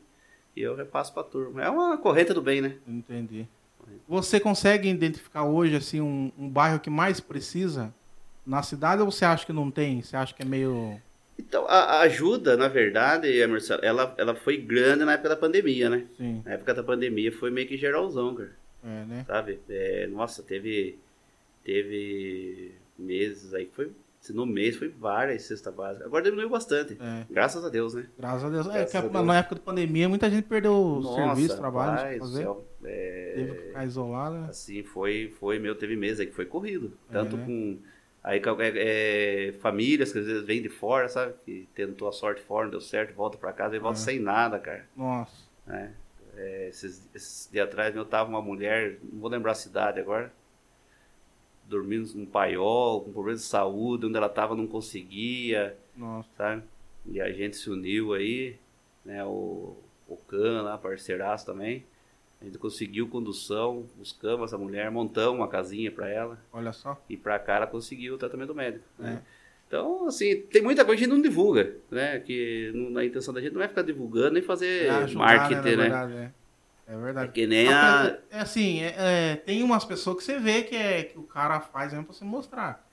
[0.56, 1.62] e eu repasso para a turma.
[1.62, 2.76] É uma corrente do bem, né?
[2.86, 3.46] Entendi.
[4.08, 7.92] Você consegue identificar hoje assim um, um bairro que mais precisa
[8.46, 10.02] na cidade ou você acha que não tem?
[10.02, 11.00] Você acha que é meio.
[11.38, 16.06] Então, a, ajuda, na verdade, Emerson, ela, ela foi grande na época da pandemia, né?
[16.16, 16.42] Sim.
[16.44, 18.52] Na época da pandemia foi meio que geralzão, cara.
[18.84, 19.24] É, né?
[19.26, 19.58] Sabe?
[19.68, 20.98] É, nossa, teve.
[21.64, 23.90] Teve meses aí que foi.
[24.32, 26.06] No mês foi várias cestas básicas.
[26.06, 26.96] Agora diminuiu bastante.
[27.00, 27.26] É.
[27.30, 28.06] Graças a Deus, né?
[28.18, 28.66] Graças a Deus.
[28.68, 31.96] É, Graças é, a, na época da pandemia muita gente perdeu nossa, serviço, trabalho.
[31.96, 32.42] Pai, fazer.
[32.42, 33.32] Céu, é...
[33.34, 34.46] Teve que ficar isolado, né?
[34.48, 36.92] Assim, foi, foi, meu, teve meses aí que foi corrido.
[37.10, 37.44] Tanto né?
[37.44, 37.78] com
[38.24, 41.34] Aí é, é, famílias que às vezes vêm de fora, sabe?
[41.44, 44.02] Que tentou a sorte fora, não deu certo, volta para casa e volta é.
[44.02, 44.86] sem nada, cara.
[44.96, 45.44] Nossa.
[45.68, 45.90] É,
[46.34, 50.32] é, esses, esses dias atrás eu tava uma mulher, não vou lembrar a cidade agora,
[51.68, 56.28] dormindo num paiol, com problemas de saúde, onde ela tava não conseguia, Nossa.
[56.36, 56.62] sabe?
[57.06, 58.56] E a gente se uniu aí,
[59.04, 59.24] né?
[59.24, 59.76] O,
[60.08, 61.84] o Can lá, parceiraço também.
[62.40, 66.38] A gente conseguiu condução, buscamos essa mulher, montamos uma casinha para ela.
[66.52, 67.02] Olha só.
[67.08, 68.84] E para cá ela conseguiu o tratamento médico.
[68.98, 69.22] Né?
[69.22, 69.44] É.
[69.66, 72.20] Então, assim, tem muita coisa que a gente não divulga, né?
[72.20, 75.76] Que não, a intenção da gente não é ficar divulgando nem fazer é ajudar, marketing,
[75.76, 75.76] né?
[75.76, 76.32] Verdade, né?
[76.38, 76.43] É.
[76.86, 77.28] é verdade.
[77.28, 78.18] É que nem a...
[78.30, 81.60] É assim, é, é, tem umas pessoas que você vê que, é, que o cara
[81.60, 82.84] faz mesmo pra você mostrar.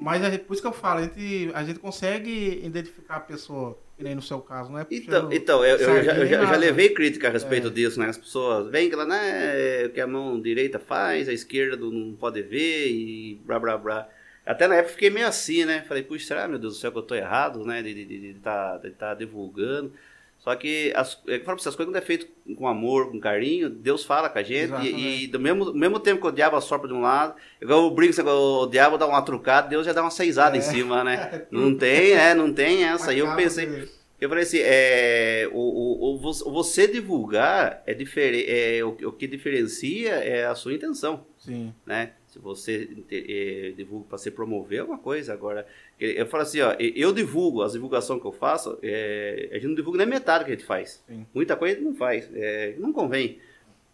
[0.00, 3.78] Mas é por isso que eu falo, a gente, a gente consegue identificar a pessoa,
[3.98, 6.56] que nem no seu caso, não é Então, então eu, eu, já, eu, já, já
[6.56, 7.70] levei crítica a respeito é.
[7.70, 8.08] disso, né?
[8.08, 12.40] As pessoas vêm que ela, né, que a mão direita faz, a esquerda não pode
[12.40, 14.08] ver e blá blá blá.
[14.46, 15.82] Até na época fiquei meio assim, né?
[15.86, 17.82] Falei, puxa, será, meu Deus do céu, que eu tô errado, né?
[17.82, 19.92] De estar de, de, de tá, de tá divulgando.
[20.40, 22.26] Só que, as, é que eu falo pra você, as coisas quando é feito
[22.56, 24.74] com amor, com carinho, Deus fala com a gente.
[24.82, 27.90] E, e, do mesmo, mesmo tempo que o diabo assopra de um lado, igual o
[27.90, 30.58] brinco, o diabo dá uma trucada, Deus já dá uma seisada é.
[30.58, 31.46] em cima, né?
[31.52, 33.10] Não tem, é, não tem essa.
[33.10, 33.86] Aí eu pensei,
[34.18, 39.26] eu falei assim, é, o, o, o, você divulgar é diferente, é, o, o que
[39.26, 41.26] diferencia é a sua intenção.
[41.38, 41.74] Sim.
[41.84, 42.12] Né?
[42.30, 45.32] Se você é, divulga para se promover é uma coisa.
[45.32, 45.66] Agora,
[45.98, 49.74] eu falo assim, ó, eu divulgo, as divulgações que eu faço, é, a gente não
[49.74, 51.02] divulga nem metade que a gente faz.
[51.08, 51.26] Sim.
[51.34, 53.40] Muita coisa a gente não faz, é, não convém.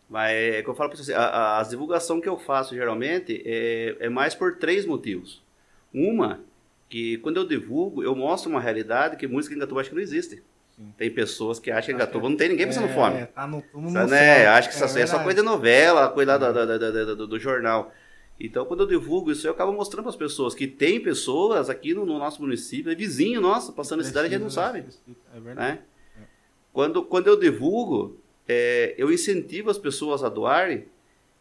[0.09, 3.97] Mas é que eu falo para você, a, a, divulgação que eu faço geralmente é,
[4.01, 5.43] é mais por três motivos.
[5.93, 6.41] Uma,
[6.91, 10.03] que quando eu divulgo, eu mostro uma realidade que música em Gatuba acho que não
[10.03, 10.43] existe.
[10.77, 10.93] Sim.
[10.99, 13.27] Tem pessoas que acham que Gatuba não tem ninguém passando é, fome.
[13.27, 14.47] Tá no, no Sabe, né?
[14.47, 17.93] Acho que é, isso é só coisa de novela, coisa do, do, do, do, jornal.
[18.39, 21.95] Então, quando eu divulgo isso, eu acabo mostrando para as pessoas que tem pessoas aqui
[21.95, 24.85] no, no nosso município, é vizinho nosso, passando necessidade, a gente não sabe.
[25.35, 25.73] É verdade.
[25.73, 25.83] Né?
[26.21, 26.23] É.
[26.73, 30.85] Quando, quando eu divulgo, é, eu incentivo as pessoas a doarem.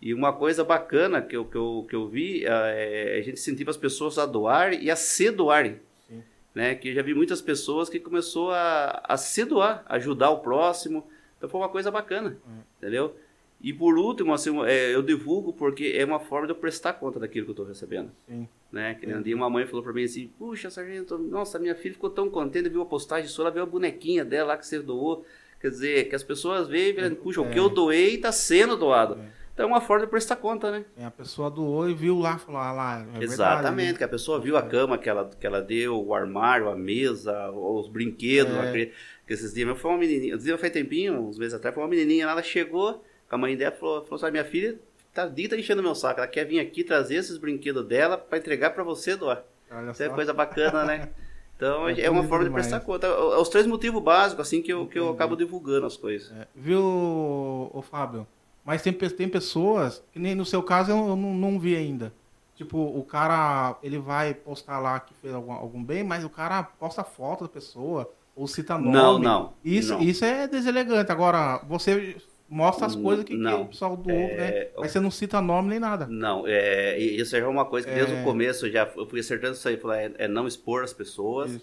[0.02, 3.72] E uma coisa bacana que eu, que eu, que eu vi, é, a gente incentiva
[3.72, 5.80] as pessoas a doarem e a se doarem.
[6.54, 6.74] Né?
[6.76, 11.06] Que eu já vi muitas pessoas que começou a, a se doar, ajudar o próximo.
[11.38, 12.60] Então foi uma coisa bacana, hum.
[12.78, 13.14] entendeu?
[13.66, 17.20] E por último, assim, é, eu divulgo porque é uma forma de eu prestar conta
[17.20, 18.12] daquilo que eu estou recebendo.
[18.28, 18.48] Sim.
[18.72, 18.94] Né?
[18.94, 22.12] Que um dia uma mãe falou para mim assim, puxa, sargento, nossa, minha filha ficou
[22.12, 25.26] tão contente, viu a postagem sua, ela viu a bonequinha dela lá que você doou.
[25.60, 27.44] Quer dizer, que as pessoas veem e falam, puxa, é.
[27.44, 29.16] o que eu doei está sendo doado.
[29.16, 29.46] É.
[29.52, 30.86] Então é uma forma de prestar conta, né?
[30.96, 33.08] É, a pessoa doou e viu lá, falou ah, lá.
[33.20, 34.68] É Exatamente, verdade, que a pessoa viu a é.
[34.68, 38.54] cama que ela, que ela deu, o armário, a mesa, os brinquedos.
[38.54, 38.92] É.
[39.26, 42.44] que esses dias, foi uma menininha, faz tempinho, uns meses atrás, foi uma menininha, ela
[42.44, 44.80] chegou, a mãe dela falou, falou assim, minha filha
[45.14, 48.72] tá dita enchendo meu saco, ela quer vir aqui trazer esses brinquedos dela para entregar
[48.72, 49.44] para você doar.
[49.92, 51.10] Isso é é coisa bacana, né?
[51.58, 52.66] Então é, é uma forma demais.
[52.66, 53.08] de prestar conta.
[53.08, 56.30] É os três motivos básicos, assim, que eu, que eu acabo divulgando as coisas.
[56.34, 56.46] É.
[56.54, 58.28] Viu, o Fábio?
[58.66, 62.12] Mas tem, tem pessoas, que nem no seu caso eu não, não vi ainda.
[62.56, 66.64] Tipo, o cara, ele vai postar lá que fez algum, algum bem, mas o cara
[66.64, 68.92] posta foto da pessoa, ou cita nome.
[68.92, 69.54] Não, não.
[69.64, 70.02] Isso, não.
[70.02, 71.12] isso é deselegante.
[71.12, 72.18] Agora, você
[72.50, 74.36] mostra as coisas que, que o pessoal doou, é...
[74.36, 74.68] né?
[74.78, 76.08] Mas você não cita nome nem nada.
[76.08, 78.22] Não, é, isso é uma coisa que desde é...
[78.22, 81.60] o começo já eu fui acertando isso aí, falar, é, é não expor as pessoas.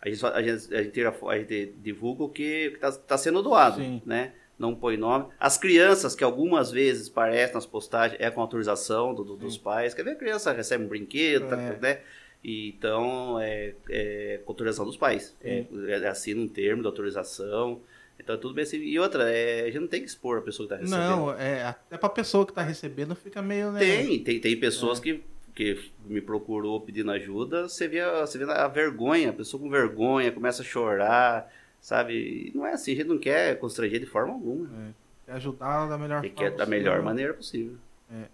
[0.00, 3.80] A gente, a, gente, a, gente, a gente divulga o que está tá sendo doado,
[3.80, 4.02] Sim.
[4.04, 4.32] né?
[4.58, 5.26] Não põe nome.
[5.38, 9.92] As crianças, que algumas vezes aparecem nas postagens, é com autorização do, do, dos pais.
[9.92, 11.78] Quer ver a criança recebe um brinquedo, tá, é.
[11.78, 12.00] né?
[12.42, 15.36] então, é, é com autorização dos pais.
[15.42, 17.80] É, é, assina um termo de autorização.
[18.18, 18.78] Então é tudo bem assim.
[18.78, 21.16] E outra, é, a gente não tem que expor a pessoa que está recebendo.
[21.16, 23.70] Não, é, até para a pessoa que está recebendo fica meio.
[23.70, 23.80] Né?
[23.80, 25.02] Tem, tem, tem pessoas é.
[25.02, 25.24] que,
[25.54, 30.32] que me procurou pedindo ajuda, você vê, você vê a vergonha, a pessoa com vergonha,
[30.32, 32.50] começa a chorar, sabe?
[32.54, 34.68] Não é assim, a gente não quer constranger de forma alguma.
[34.88, 34.92] É,
[35.26, 36.36] quer ajudar da melhor forma.
[36.36, 37.76] Quer da melhor maneira possível.
[38.10, 38.24] É.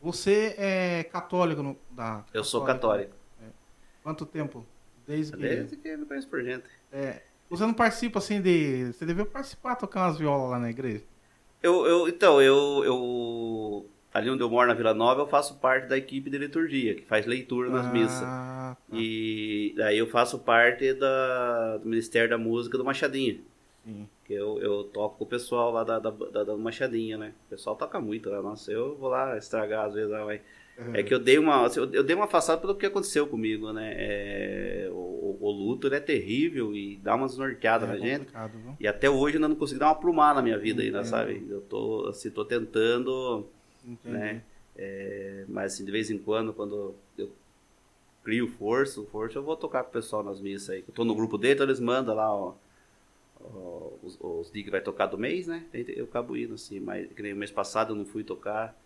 [0.00, 2.24] Você é católico no, da.
[2.32, 3.14] Eu sou católico.
[3.42, 3.46] É.
[4.02, 4.66] Quanto tempo?
[5.06, 5.38] Desde que.
[5.38, 6.64] Desde que eu me conheço por gente.
[6.92, 7.22] É.
[7.50, 8.92] Você não participa assim de.
[8.92, 11.02] Você devia participar, tocar umas violas lá na igreja?
[11.62, 13.86] Eu, eu, então, eu, eu.
[14.12, 17.02] Ali onde eu moro, na Vila Nova, eu faço parte da equipe de liturgia, que
[17.02, 18.20] faz leitura nas ah, missas.
[18.20, 18.76] Tá.
[18.92, 23.38] E daí eu faço parte da, do Ministério da Música do Machadinha.
[23.84, 24.08] Sim.
[24.24, 27.32] Que eu, eu toco com o pessoal lá da, da, da, da Machadinha, né?
[27.46, 28.42] O pessoal toca muito lá.
[28.42, 30.40] Nossa, eu vou lá estragar às vezes lá, mas
[30.78, 30.94] Uhum.
[30.94, 33.94] É que eu dei uma, assim, eu dei uma afastada pelo que aconteceu comigo, né?
[33.96, 38.30] É, o, o, luto é terrível e dá umas norteadas é na gente.
[38.30, 38.76] Viu?
[38.78, 41.44] E até hoje eu ainda não consegui dar uma plumada na minha vida ainda, sabe?
[41.50, 43.48] Eu tô, assim, tô tentando,
[43.84, 44.16] Entendi.
[44.16, 44.42] né?
[44.76, 47.32] É, mas assim, de vez em quando, quando eu
[48.22, 50.84] crio força, força eu vou tocar com o pessoal nas missas aí.
[50.86, 52.54] Eu tô no grupo dele, então eles mandam lá, ó,
[53.40, 55.64] ó os, os que vai tocar do mês, né?
[55.72, 58.78] Eu acabo indo assim, mas que nem o mês passado eu não fui tocar.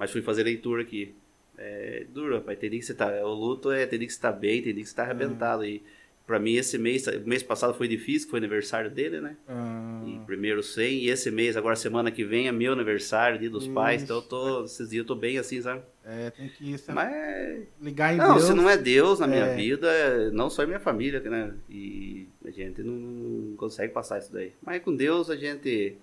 [0.00, 1.14] Mas fui fazer leitura aqui.
[1.62, 2.58] É duro, rapaz.
[2.58, 3.06] Tem dia que você tá.
[3.22, 5.62] O luto é tem dia que você tá bem, tem dia que você tá arrebentado.
[5.62, 5.68] Uhum.
[5.68, 5.82] E
[6.26, 9.36] pra mim, esse mês, mês passado foi difícil, que foi aniversário dele, né?
[9.46, 10.08] Uhum.
[10.08, 11.00] E primeiro 100.
[11.00, 14.02] E esse mês, agora semana que vem, é meu aniversário, dia dos pais.
[14.02, 15.82] Então eu tô, esses dias eu tô bem assim, sabe?
[16.02, 18.44] É, tem que isso, Mas, ligar em não, Deus.
[18.44, 19.54] se não é Deus na minha é.
[19.54, 21.52] vida, não só em minha família, né?
[21.68, 24.54] E a gente não, não consegue passar isso daí.
[24.62, 25.98] Mas com Deus a gente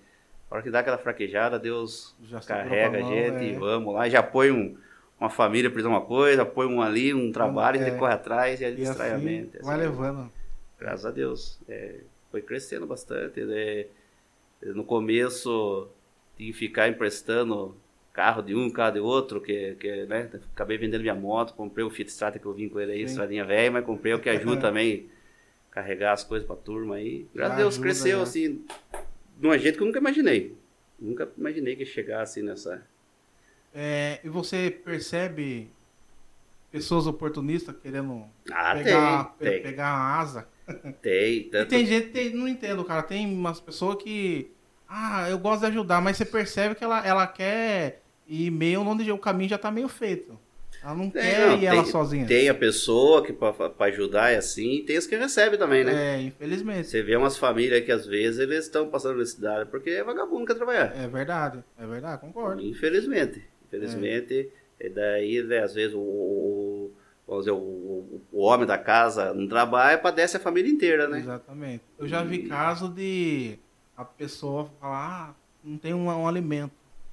[0.50, 3.48] a hora que dá aquela fraquejada, Deus já carrega a, mão, gente é.
[3.50, 4.08] e vamos lá.
[4.08, 4.76] Já põe um,
[5.20, 7.88] uma família para uma coisa, põe um ali, um trabalho, é.
[7.88, 9.58] e corre atrás e é distrai assim, a mente.
[9.62, 10.32] Vai assim, levando.
[10.78, 11.58] Graças a Deus.
[11.68, 12.00] É,
[12.30, 13.40] foi crescendo bastante.
[13.40, 13.86] Né?
[14.62, 15.88] No começo,
[16.36, 17.76] tinha que ficar emprestando
[18.12, 20.28] carro de um, carro de outro, que, que né?
[20.52, 23.04] Acabei vendendo minha moto, comprei o Fiat Strata que eu vim com ele aí, Sim.
[23.04, 25.08] estradinha velha, mas comprei o que ajuda também
[25.70, 27.26] carregar as coisas pra turma aí.
[27.32, 28.22] Graças a Deus, ajuda, cresceu né?
[28.22, 28.64] assim
[29.38, 30.56] de um jeito que eu nunca imaginei.
[30.98, 32.84] Nunca imaginei que chegasse nessa.
[33.74, 35.70] É, e você percebe
[36.70, 39.62] pessoas oportunistas querendo ah, pegar, tem, tem.
[39.62, 40.48] pegar a asa?
[41.00, 41.74] Tem, tanto...
[41.74, 43.02] E tem gente que não entendo, cara.
[43.02, 44.52] Tem umas pessoas que.
[44.86, 49.10] Ah, eu gosto de ajudar, mas você percebe que ela, ela quer ir meio onde
[49.10, 50.38] o caminho já está meio feito.
[50.82, 52.26] Ela não tem, quer não, ir tem, ela sozinha.
[52.26, 56.16] Tem a pessoa que para ajudar é assim, e tem os que recebem também, né?
[56.16, 56.88] É, infelizmente.
[56.88, 60.52] Você vê umas famílias que às vezes eles estão passando necessidade porque é vagabundo que
[60.52, 60.94] quer trabalhar.
[60.96, 62.62] É verdade, é verdade, concordo.
[62.62, 63.42] Infelizmente.
[63.68, 64.50] Infelizmente,
[64.80, 64.88] é.
[64.88, 66.90] daí, né, às vezes, o, o,
[67.26, 71.18] vamos dizer, o, o, homem da casa não trabalha, padece a família inteira, né?
[71.18, 71.84] Exatamente.
[71.98, 73.58] Eu já vi caso de
[73.96, 76.72] a pessoa falar, ah, não tem um, um alimento.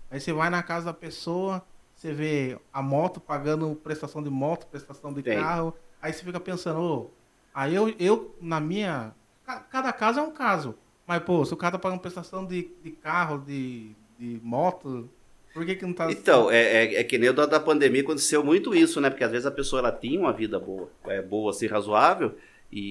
[0.09, 1.63] Aí você vai na casa da pessoa,
[1.95, 5.73] você vê a moto pagando prestação de moto, prestação de carro.
[6.01, 7.09] Aí você fica pensando, ô,
[7.53, 9.13] aí eu, eu, na minha.
[9.45, 10.75] ca- Cada caso é um caso.
[11.07, 15.09] Mas, pô, se o cara tá pagando prestação de, de carro, de, de moto,
[15.55, 16.11] por que, que não tá.
[16.11, 19.09] Então, é, é, é que nem o da, da pandemia aconteceu muito isso, né?
[19.09, 22.35] Porque às vezes a pessoa ela tinha uma vida boa, é, boa assim, razoável,
[22.71, 22.81] e,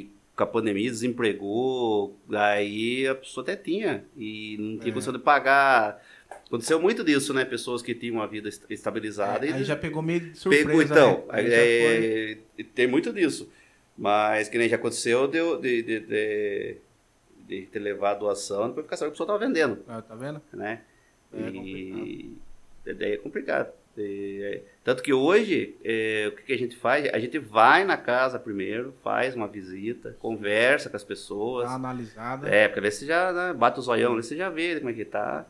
[0.00, 4.92] e com a pandemia desempregou, aí a pessoa até tinha, e não tinha É.
[4.92, 6.00] condição de pagar.
[6.46, 7.44] Aconteceu muito disso, né?
[7.44, 10.66] Pessoas que tinham uma vida est- estabilizada É, e aí já pegou meio de surpresa.
[10.66, 11.18] pegou, então.
[11.18, 11.24] né?
[11.30, 13.48] Aí já foi- é, tem muito disso.
[13.96, 16.76] Mas que nem já aconteceu de, de, de, de,
[17.46, 20.14] de ter levado a doação, depois ficar sabendo que a pessoa estava vendendo Ah, Tá
[20.14, 20.40] vendo?
[20.52, 20.80] né?
[21.32, 23.72] É e daí é complicado.
[23.96, 27.06] E, é, tanto que hoje, é, o que, que a gente faz?
[27.12, 31.64] A gente vai na casa primeiro, faz uma visita, conversa com as pessoas.
[31.64, 32.48] Dá uma analisada.
[32.48, 34.92] É, pra ver se já né, bate o zoião ali, você já vê como é
[34.92, 35.46] que tá.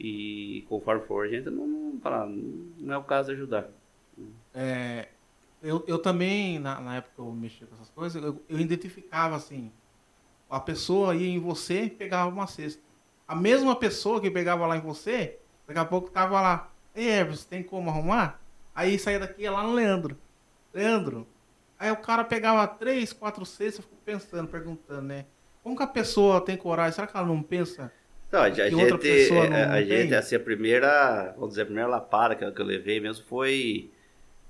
[0.00, 3.68] E conforme for, a gente não, não, fala, não é o caso de ajudar.
[4.52, 5.08] É,
[5.62, 9.36] eu, eu também, na, na época que eu mexia com essas coisas, eu, eu identificava
[9.36, 9.70] assim,
[10.50, 12.82] a pessoa ia em você e pegava uma cesta.
[13.26, 17.48] A mesma pessoa que pegava lá em você, daqui a pouco tava lá, ei, Everson,
[17.48, 18.40] tem como arrumar?
[18.74, 20.16] Aí saía daqui ia lá no Leandro.
[20.72, 21.26] Leandro.
[21.78, 25.26] Aí o cara pegava três, quatro cestas, eu fico pensando, perguntando, né?
[25.62, 26.92] Como que a pessoa tem coragem?
[26.94, 27.92] Será que ela não pensa?
[28.30, 30.14] Não, a, Que outra gente, pessoa não- a, não gente, tem?
[30.14, 33.90] assim, a primeira, vamos dizer, a primeira lapada que, eu- que eu levei mesmo foi,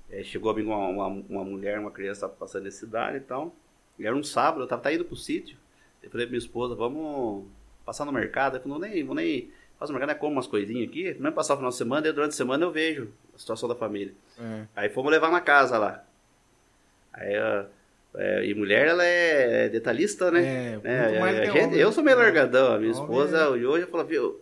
[0.09, 3.55] é, chegou a mim uma, uma, uma mulher, uma criança passando necessidade e tal,
[3.99, 5.57] e era um sábado, eu tava tá indo pro sítio,
[6.03, 7.45] eu falei pra minha esposa, vamos
[7.85, 10.87] passar no mercado, falou, não, nem, vou nem, faço no mercado, né, como umas coisinhas
[10.89, 13.37] aqui, não é passar o final de semana, daí durante a semana eu vejo a
[13.39, 14.13] situação da família.
[14.39, 16.03] É, Aí fomos levar na casa lá.
[17.13, 17.65] Aí, ó,
[18.15, 20.41] é, e mulher, ela é detalhista, né?
[20.43, 23.77] é, muito É, a gente- eu sou meio largadão, a minha Homem esposa é- olhou
[23.77, 24.41] e falou, viu,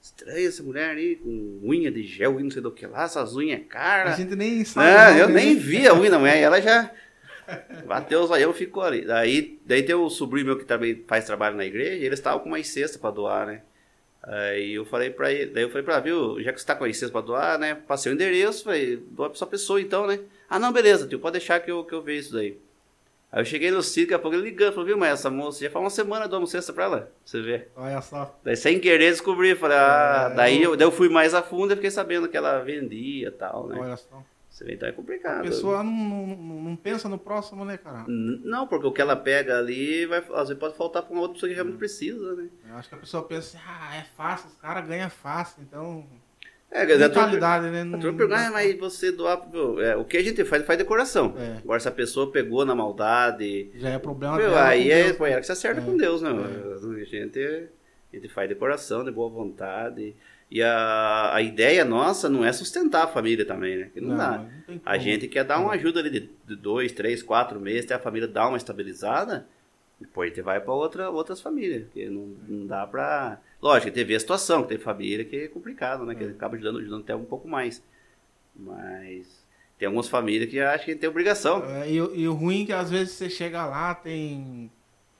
[0.00, 3.34] estranha essa mulher aí, com unha de gel e não sei do que lá, essas
[3.34, 4.16] unhas A caras.
[4.16, 4.86] gente nem sabe.
[5.14, 5.60] Não, eu nem né?
[5.60, 6.90] vi a unha da mulher, e ela já
[7.86, 9.04] bateu os olhão e ficou ali.
[9.04, 12.40] Daí, daí tem o sobrinho meu que também faz trabalho na igreja, e eles estavam
[12.40, 13.62] com mais cesta pra doar, né?
[14.22, 16.74] Aí eu falei pra ele, daí eu falei pra ela, viu, já que você tá
[16.74, 17.76] com a cesta pra doar, né?
[17.86, 20.18] Passei o endereço, falei, doa pra sua pessoa então, né?
[20.50, 22.58] Ah, não, beleza, tio, pode deixar que eu, que eu vejo isso daí.
[23.30, 25.62] Aí eu cheguei no sítio, daqui a pouco ele ligando, falou, viu, mas essa moça
[25.62, 27.68] já faz uma semana doando cesta pra ela, pra você ver.
[27.76, 28.36] Olha só.
[28.42, 31.42] Daí sem querer descobri, falei, ah, É, daí, eu- eu, daí eu fui mais a
[31.42, 33.78] fundo e fiquei sabendo que ela vendia e tal, né?
[33.80, 34.24] Olha só.
[34.56, 35.42] Você vê, então é A complicado.
[35.42, 38.06] pessoa não, não, não- pensa no próximo, né, cara?
[38.08, 41.34] Não, porque o que ela pega ali, vai, às vezes pode faltar pra uma outra
[41.34, 42.48] pessoa que realmente precisa, né?
[42.66, 46.06] Eu acho que a pessoa pensa assim, ah, é fácil, os caras ganham fácil, então.
[46.70, 47.82] É, a turma- Mentalidade, né?
[47.82, 49.46] a Não, turma pergunta, ah, mas você doar.
[49.82, 51.34] É, o que a gente faz, faz decoração.
[51.36, 51.58] É.
[51.58, 54.68] Agora, se a pessoa pegou na maldade, Já é problema meu, dela.
[54.68, 55.20] aí é, Deus.
[55.20, 55.84] ela que se acerta É.
[55.84, 56.30] com Deus, né?
[56.30, 57.38] A, gente,
[58.10, 60.16] a gente faz decoração de boa vontade.
[60.50, 63.90] E a, a ideia nossa não é sustentar a família também, né?
[63.92, 64.46] Que não, dá.
[64.68, 67.94] não A gente quer dar uma ajuda ali de, de dois, três, quatro meses, até
[67.94, 69.46] a família dar uma estabilizada.
[69.98, 71.84] Depois a gente vai para outra, outras famílias.
[71.84, 73.40] Porque não, não dá pra.
[73.60, 76.14] Lógico, teve a situação, que tem família que é complicado, né?
[76.14, 77.82] Que acaba ajudando, ajudando até um pouco mais.
[78.54, 79.44] Mas
[79.78, 81.64] tem algumas famílias que acham que tem obrigação.
[81.64, 84.70] É, e, e o ruim é que às vezes você chega lá, tem,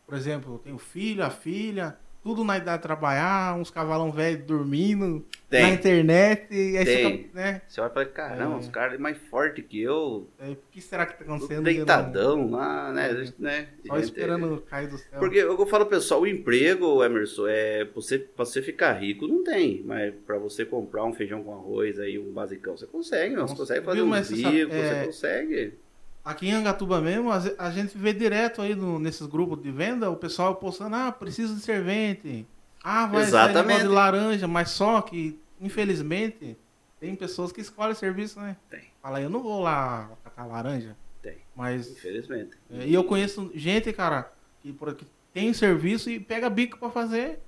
[0.07, 4.43] por exemplo, tem o filho, a filha, tudo na idade de trabalhar, uns cavalão velho
[4.45, 5.63] dormindo Tem.
[5.63, 7.23] na internet, e aí Tem.
[7.23, 7.63] você né?
[7.69, 8.59] Você vai falar, caramba, É.
[8.59, 11.63] os caras mais fortes que eu, é, O que será que tá acontecendo?
[11.63, 13.33] deitadão lá, né?
[13.39, 13.69] né?
[13.87, 15.21] Só esperando cair do céu.
[15.21, 19.85] Porque eu falo, pessoal, o emprego, Emerson, é você, pra você ficar rico não tem,
[19.85, 23.47] mas pra você comprar um feijão com arroz aí, um basicão, você consegue, não?
[23.47, 25.86] Você consegue fazer viu, um bico, você é, consegue.
[26.27, 30.17] Aqui em Angatuba mesmo, a gente vê direto aí no- nesses grupos de venda, o
[30.17, 32.45] pessoal postando, ah, preciso de servente.
[32.83, 33.83] Ah, vai Exatamente.
[33.83, 36.57] de laranja, mas só que, infelizmente,
[36.99, 38.57] tem pessoas que escolhem serviço, né?
[38.69, 38.83] Tem.
[39.01, 40.97] Fala, eu não vou lá catar laranja.
[41.23, 41.91] Tem, Mas.
[41.93, 42.57] infelizmente.
[42.71, 47.39] é, e eu conheço gente, cara, que, aqui tem serviço e pega bico pra fazer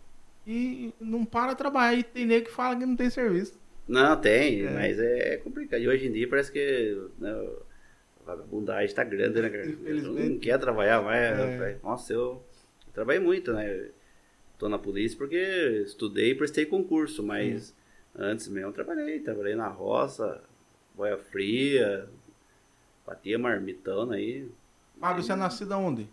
[0.47, 1.95] e não para de trabalhar.
[1.99, 3.59] E tem nego que fala que não tem serviço.
[3.89, 4.71] Não, tem, É.
[4.71, 5.81] mas é complicado.
[5.81, 7.68] E hoje em dia parece que né, a
[8.29, 9.67] vagabundagem tá grande, né, cara?
[9.67, 11.39] Não quer trabalhar mais.
[11.39, 11.79] É.
[11.83, 12.43] Nossa, eu
[12.93, 13.89] trabalhei muito, né?
[14.59, 15.37] Tô na polícia porque
[15.87, 17.75] estudei e prestei concurso, mas
[18.15, 19.21] antes mesmo eu trabalhei.
[19.21, 20.43] Trabalhei na roça,
[20.95, 22.09] boia fria,
[23.07, 24.49] batia marmitona aí.
[25.01, 26.09] Fábio, você é nascido aonde?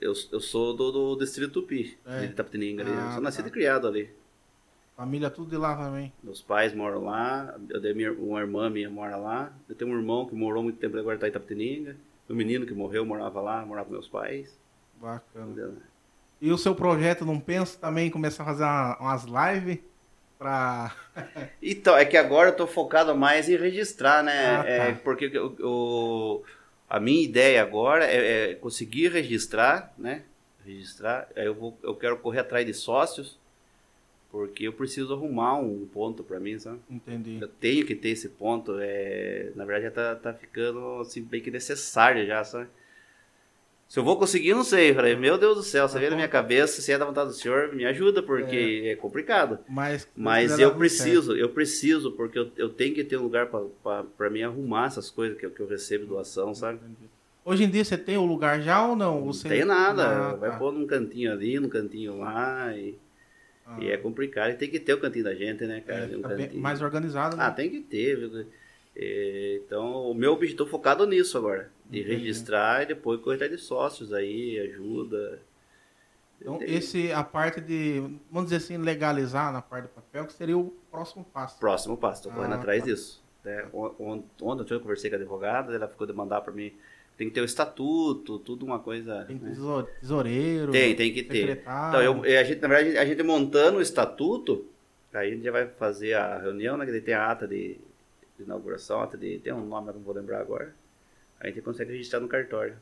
[0.00, 2.20] Eu, eu sou do, do Distrito Tupi, É.
[2.20, 2.84] de Itapetininga.
[2.86, 3.48] Ah, Eu sou nascido tá.
[3.48, 4.10] e criado ali.
[4.96, 6.10] Família tudo de lá também.
[6.22, 9.96] Meus pais moram lá, eu tenho minha, uma irmã minha mora lá, eu tenho um
[9.96, 11.96] irmão que morou muito tempo agora está em Itapetininga,
[12.28, 14.58] o menino que morreu morava lá, morava com meus pais.
[14.98, 15.46] Bacana.
[15.52, 15.74] Entendeu?
[16.40, 19.78] E o seu projeto não pensa também em começar a fazer uma- umas lives
[20.38, 20.94] pra.
[21.62, 24.32] Então, é que agora eu tô focado mais em registrar, né?
[24.46, 24.68] Ah, tá.
[24.70, 26.44] É, porque o, o-
[26.88, 30.22] a minha ideia agora é, é conseguir registrar, né?
[30.64, 31.28] Registrar.
[31.36, 33.38] Aí eu, vou, eu quero correr atrás de sócios,
[34.36, 36.78] porque eu preciso arrumar um ponto para mim, sabe?
[36.90, 37.38] Entendi.
[37.40, 38.76] Eu tenho que ter esse ponto.
[38.78, 42.68] É, na verdade, já tá, tá ficando assim, bem que necessário já, sabe?
[43.88, 44.92] Se eu vou conseguir, não sei.
[44.92, 47.34] Falei, meu Deus do céu, você vê na minha cabeça, se é da vontade do
[47.34, 49.58] senhor, me ajuda, porque é, complicado.
[49.66, 53.48] Mas, Mas eu preciso, eu preciso, porque eu, eu tenho que ter um lugar
[54.18, 56.58] para mim arrumar essas coisas que, eu- que eu recebo doação, certo.
[56.58, 56.76] sabe?
[56.92, 57.08] Entendi.
[57.42, 59.20] Hoje em dia você tem o lugar já ou não?
[59.20, 59.48] Não Você...
[59.48, 60.04] tem nada.
[60.04, 60.58] Ah, Vai tá.
[60.58, 62.76] pôr num cantinho ali, num cantinho lá.
[62.76, 62.96] E,
[63.66, 64.50] Ah, e é complicado.
[64.50, 66.08] E tem que ter o cantinho da gente, né, cara?
[66.12, 67.44] é, Um tá bem mais organizado, né?
[67.44, 68.46] Ah, tem que ter.
[68.94, 71.70] É, então, o meu objetivo, tô focado nisso agora.
[71.90, 72.14] De Entendi.
[72.16, 75.42] registrar e depois correr de sócios aí, ajuda.
[76.40, 78.00] Então, Tem- esse, a parte de,
[78.30, 81.58] vamos dizer assim, legalizar na parte do papel, que seria o próximo passo.
[81.58, 82.86] Próximo passo, tô correndo Ah, atrás tá.
[82.86, 83.24] disso.
[83.44, 86.72] É, on- on- ontem eu conversei com a advogada, ela ficou de mandar para mim.
[87.16, 89.24] Tem que ter o estatuto, tudo uma coisa.
[89.24, 89.48] Tem né?
[89.48, 90.70] tesou- tesoureiro.
[90.70, 91.60] Tem, tem que ter.
[91.60, 94.66] Então, eu, a gente, na verdade, a gente montando o estatuto,
[95.14, 96.84] aí a gente já vai fazer a reunião, né?
[96.84, 97.78] Que tem a ata de,
[98.36, 99.38] de inauguração, ata de.
[99.38, 100.74] Tem um nome que eu não vou lembrar agora.
[101.40, 102.76] Aí a gente consegue registrar no cartório.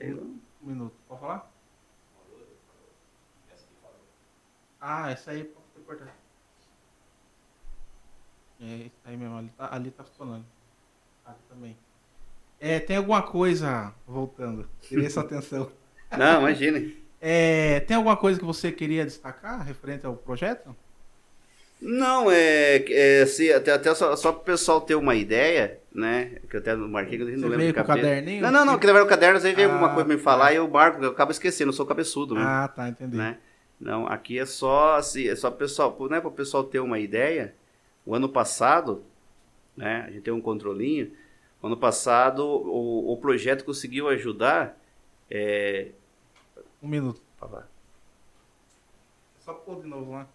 [0.00, 0.16] Aí, eu-
[0.62, 0.94] Um minuto.
[1.06, 1.50] Pode falar?
[4.80, 6.16] Ah, essa aí pode cortar.
[8.62, 10.44] É, isso aí mesmo, ali tá, ali tá funcionando.
[11.24, 11.76] Ali também.
[12.60, 15.70] É, tem alguma coisa, voltando, queria sua atenção.
[16.16, 16.96] Não, imagine.
[17.20, 20.74] É, tem alguma coisa que você queria destacar referente ao projeto?
[21.80, 26.32] Não, é, é assim, até, até só, só para o pessoal ter uma ideia, né?
[26.50, 28.42] Que eu até marquei, que eu não Você lembro com o caderninho?
[28.42, 30.20] Não, não, não, que levar o caderno, às vezes vem alguma Ah, coisa pra me
[30.22, 32.42] falar e eu marco, eu acabo esquecendo, eu sou cabeçudo, né?
[32.44, 33.16] Ah, tá, entendi.
[33.16, 33.38] né?
[33.80, 37.54] Não, aqui é só assim, é só pessoal, né, para o pessoal ter uma ideia.
[38.04, 39.02] O ano passado,
[39.74, 41.10] né, a gente tem um controlinho.
[41.62, 44.78] Ano passado o, o projeto conseguiu ajudar
[45.30, 45.92] é,
[46.82, 47.22] Um minuto.
[47.38, 47.68] fala.
[49.40, 50.26] Só pôr de novo lá.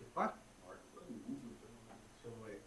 [0.00, 0.34] Opa.
[2.14, 2.60] Deixa eu ver.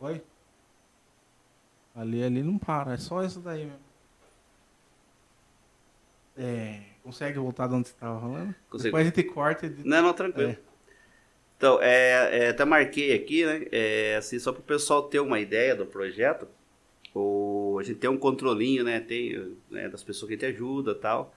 [0.00, 0.22] Oi?
[1.94, 3.84] Ali, ali não para, é só isso daí mesmo.
[6.36, 8.54] É, consegue voltar de onde você estava falando?
[8.68, 8.88] Consigo.
[8.88, 10.50] Depois a gente corta e Não, não, tranquilo.
[10.50, 10.58] É.
[11.56, 13.66] Então, é, é, até marquei aqui, né?
[13.70, 16.48] É, assim, só para o pessoal ter uma ideia do projeto.
[17.14, 18.98] O, a gente tem um controlinho, né?
[18.98, 21.32] Tem, né, das pessoas que te ajuda e tal.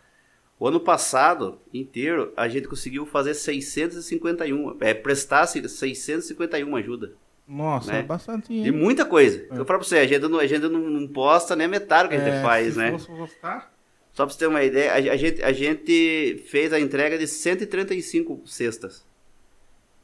[0.60, 7.14] O ano passado inteiro, a gente conseguiu fazer 651, é, prestar 651 ajuda.
[7.48, 8.00] Nossa, né?
[8.00, 8.48] é bastante.
[8.62, 9.38] De muita coisa.
[9.40, 9.44] É.
[9.60, 12.12] Eu falo pra você, a gente não, a gente não, não posta nem metade do
[12.12, 12.92] que a gente É, faz, se né?
[12.92, 13.74] fosse postar,
[14.14, 17.26] Só pra você ter uma ideia, a, a gente, a gente fez a entrega de
[17.28, 19.06] 135 cestas.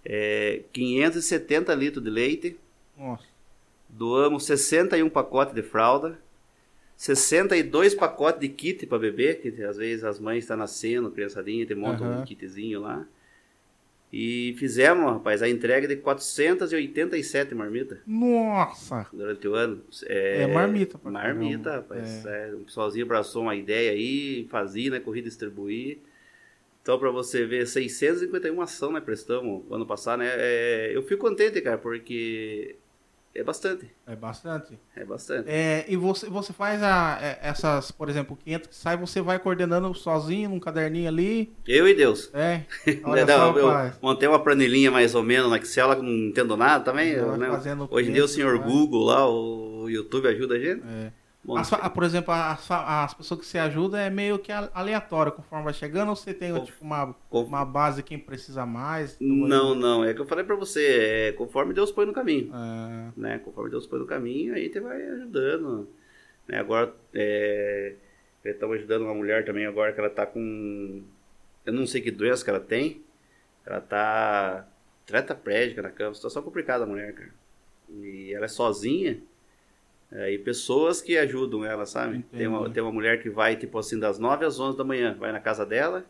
[0.06, 2.58] É, 570 litros de leite,
[2.97, 3.23] nossa.
[3.89, 6.19] doamos 61 pacotes de fralda,
[6.95, 11.75] 62 pacotes de kit para bebê, que às vezes as mães estão nascendo, criançadinha, tem
[11.75, 12.21] monta Aham.
[12.21, 13.06] um kitzinho lá.
[14.15, 19.08] E fizemos, rapaz, a entrega de 487 marmitas Nossa!
[19.12, 19.82] durante o ano.
[20.06, 22.23] É marmita pra Marmita, rapaz.
[22.23, 24.99] É, o pessoalzinho abraçou uma ideia aí, fazia, né?
[24.99, 25.97] Corrida distribuir.
[26.84, 29.02] Então, para você ver, 651 ação, né?
[29.02, 30.30] Prestamos ano passado, né?
[30.36, 32.76] É, eu fico contente, cara, porque
[33.36, 33.89] é bastante.
[34.06, 34.80] É bastante.
[34.96, 35.50] É bastante.
[35.50, 39.39] É, e você, você faz a, é, essas, por exemplo, 500 que sai, você vai
[39.39, 41.52] coordenando sozinho num caderninho ali.
[41.67, 42.30] Eu e Deus.
[42.34, 42.62] É.
[43.04, 43.93] Olha Não, só, eu pai.
[44.02, 47.15] montei uma planilhinha mais ou menos no Excel, que não entendo nada também.
[47.19, 47.50] Vai né?
[47.89, 48.67] Hoje em dia o 500, senhor vai.
[48.67, 50.84] Google lá, o YouTube ajuda a gente.
[50.88, 51.22] É.
[51.45, 55.73] Bom, fa- por exemplo, as, pessoas que você ajuda é meio que aleatório, conforme vai
[55.73, 59.17] chegando, ou você tem tipo, uma, conf- uma base quem precisa mais?
[59.19, 62.50] Não, não, é que eu falei pra você, é conforme Deus põe no caminho.
[62.56, 63.39] É, né?
[63.39, 65.89] Conforme Deus põe no caminho, aí você vai ajudando.
[66.48, 66.60] Né?
[66.60, 67.96] Agora, é,
[68.46, 71.04] estamos ajudando uma mulher também agora que ela tá com,
[71.65, 73.02] eu não sei que doença que ela tem,
[73.65, 74.65] ela tá
[75.06, 77.33] tetraplégica na cama, situação complicada a mulher, cara.
[77.89, 79.19] E ela é sozinha,
[80.15, 82.23] é, e pessoas que ajudam ela, sabe?
[82.31, 85.15] Tem uma, tem uma mulher que vai, tipo assim, das 9 às 11 da manhã,
[85.19, 86.05] vai na casa dela,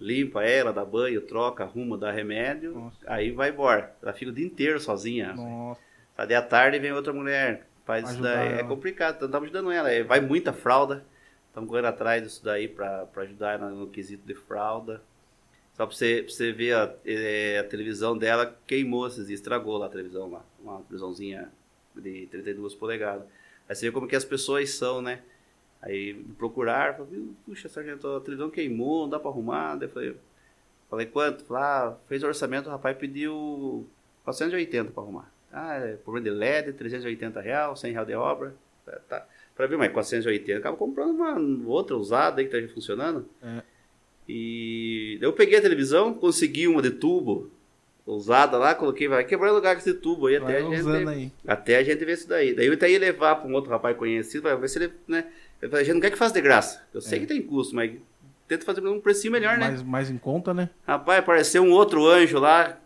[0.00, 2.96] limpa ela, dá banho, troca, arruma, dá remédio, Nossa.
[3.06, 3.94] aí vai embora.
[4.02, 5.34] Ela fica o dia inteiro sozinha.
[5.34, 5.80] Nossa.
[6.16, 8.48] Aí à tarde vem outra mulher, faz isso daí.
[8.48, 8.68] É ela.
[8.68, 9.90] complicado, então estamos ajudando ela.
[9.90, 11.04] É, Vai muita fralda,
[11.48, 15.02] estamos correndo atrás disso daí para ajudar ela no quesito de fralda.
[15.74, 19.86] Só pra você, pra você ver, a, é, a televisão dela queimou esses estragou lá
[19.86, 20.42] a televisão lá.
[20.58, 21.52] Uma televisãozinha
[22.00, 23.26] de 32 polegadas.
[23.68, 25.20] Aí você vê como que as pessoas são, né?
[25.80, 29.76] Aí me procuraram, falaram, puxa, sargento, a televisão queimou, não dá pra arrumar.
[29.76, 30.16] Daí falei,
[30.90, 31.44] falei quanto?
[31.44, 33.86] Falei, ah, fez o orçamento, o rapaz pediu
[34.24, 35.32] 480 pra arrumar.
[35.52, 38.54] Ah, é problema de LED, 380 real, 100 real de obra.
[38.84, 39.26] Tá, tá.
[39.54, 43.28] Falei, viu, mas 480, acaba comprando uma outra usada aí que tá funcionando.
[43.42, 43.62] É.
[44.28, 47.50] E eu peguei a televisão, consegui uma de tubo
[48.14, 51.08] usada lá, coloquei, vai quebrando lugar com esse tubo aí até Vai a gente.
[51.08, 51.32] aí.
[51.46, 52.54] Até a gente ver isso daí.
[52.54, 55.26] Daí eu até ia levar para um outro rapaz conhecido, vai ver se ele, né?
[55.60, 56.82] Eu falei, a gente não quer que faça de graça.
[56.94, 57.20] Eu sei É.
[57.20, 57.92] que tem custo, mas
[58.46, 59.66] tenta fazer um precinho melhor, né?
[59.68, 60.70] mais, mais em conta, né?
[60.86, 62.78] Rapaz, apareceu um outro anjo lá.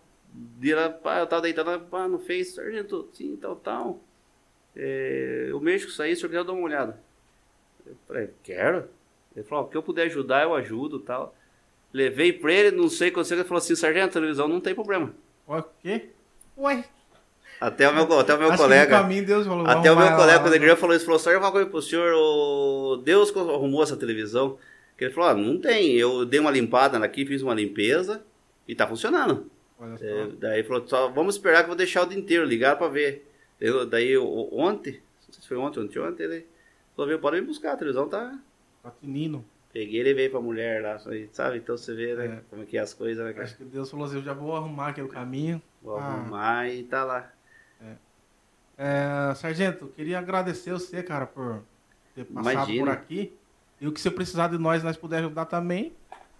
[0.63, 4.01] E ela, pá, eu tava deitado pá, no Face, sargento, sim, tal, tal.
[4.75, 6.99] É, o mês que sair, o senhor quiser dar uma olhada.
[7.87, 8.89] Eu falei, quero.
[9.37, 11.35] Ele falou, o que eu puder ajudar, eu ajudo tal.
[11.93, 15.15] Levei pra ele, não sei quando ele falou assim, sargento, a televisão não tem problema.
[15.49, 16.09] Ué, o quê?
[16.57, 16.85] Ué.
[17.61, 18.91] Até o meu, até o meu acho colega.
[18.99, 21.31] caminho Deus falou, Até o meu lá, colega, lá, quando ele falou isso, falou, só
[21.31, 24.59] eu uma coisa pro senhor, o Deus arrumou essa televisão.
[24.97, 28.23] Que ele falou, ah, não tem, eu dei uma limpada aqui, fiz uma limpeza
[28.67, 29.51] e tá funcionando.
[29.79, 30.05] Olha só.
[30.05, 32.77] É, daí ele falou, só vamos esperar que eu vou deixar o dia inteiro, ligar
[32.77, 33.29] pra ver.
[33.61, 34.93] Eu, daí eu- ontem,
[35.27, 36.47] não sei se foi ontem, ontem, ontem, ele
[36.97, 38.37] falou, viu, pode me buscar, a televisão tá...
[38.83, 39.45] Patinino.
[39.73, 40.99] Peguei ele veio pra mulher lá,
[41.33, 41.57] sabe?
[41.59, 42.41] Então você vê, né, É.
[42.51, 43.45] como é que é as coisas, né, cara?
[43.45, 45.61] Acho que Deus falou assim, eu já vou arrumar aqui o caminho.
[45.83, 46.05] Vou Ah.
[46.05, 47.31] arrumar e tá lá.
[48.77, 51.63] É, Sargento, queria agradecer você, cara, por
[52.15, 52.85] ter passado Imagina.
[52.87, 53.33] por aqui.
[53.81, 55.93] E o que você precisar de nós, nós puder ajudar também,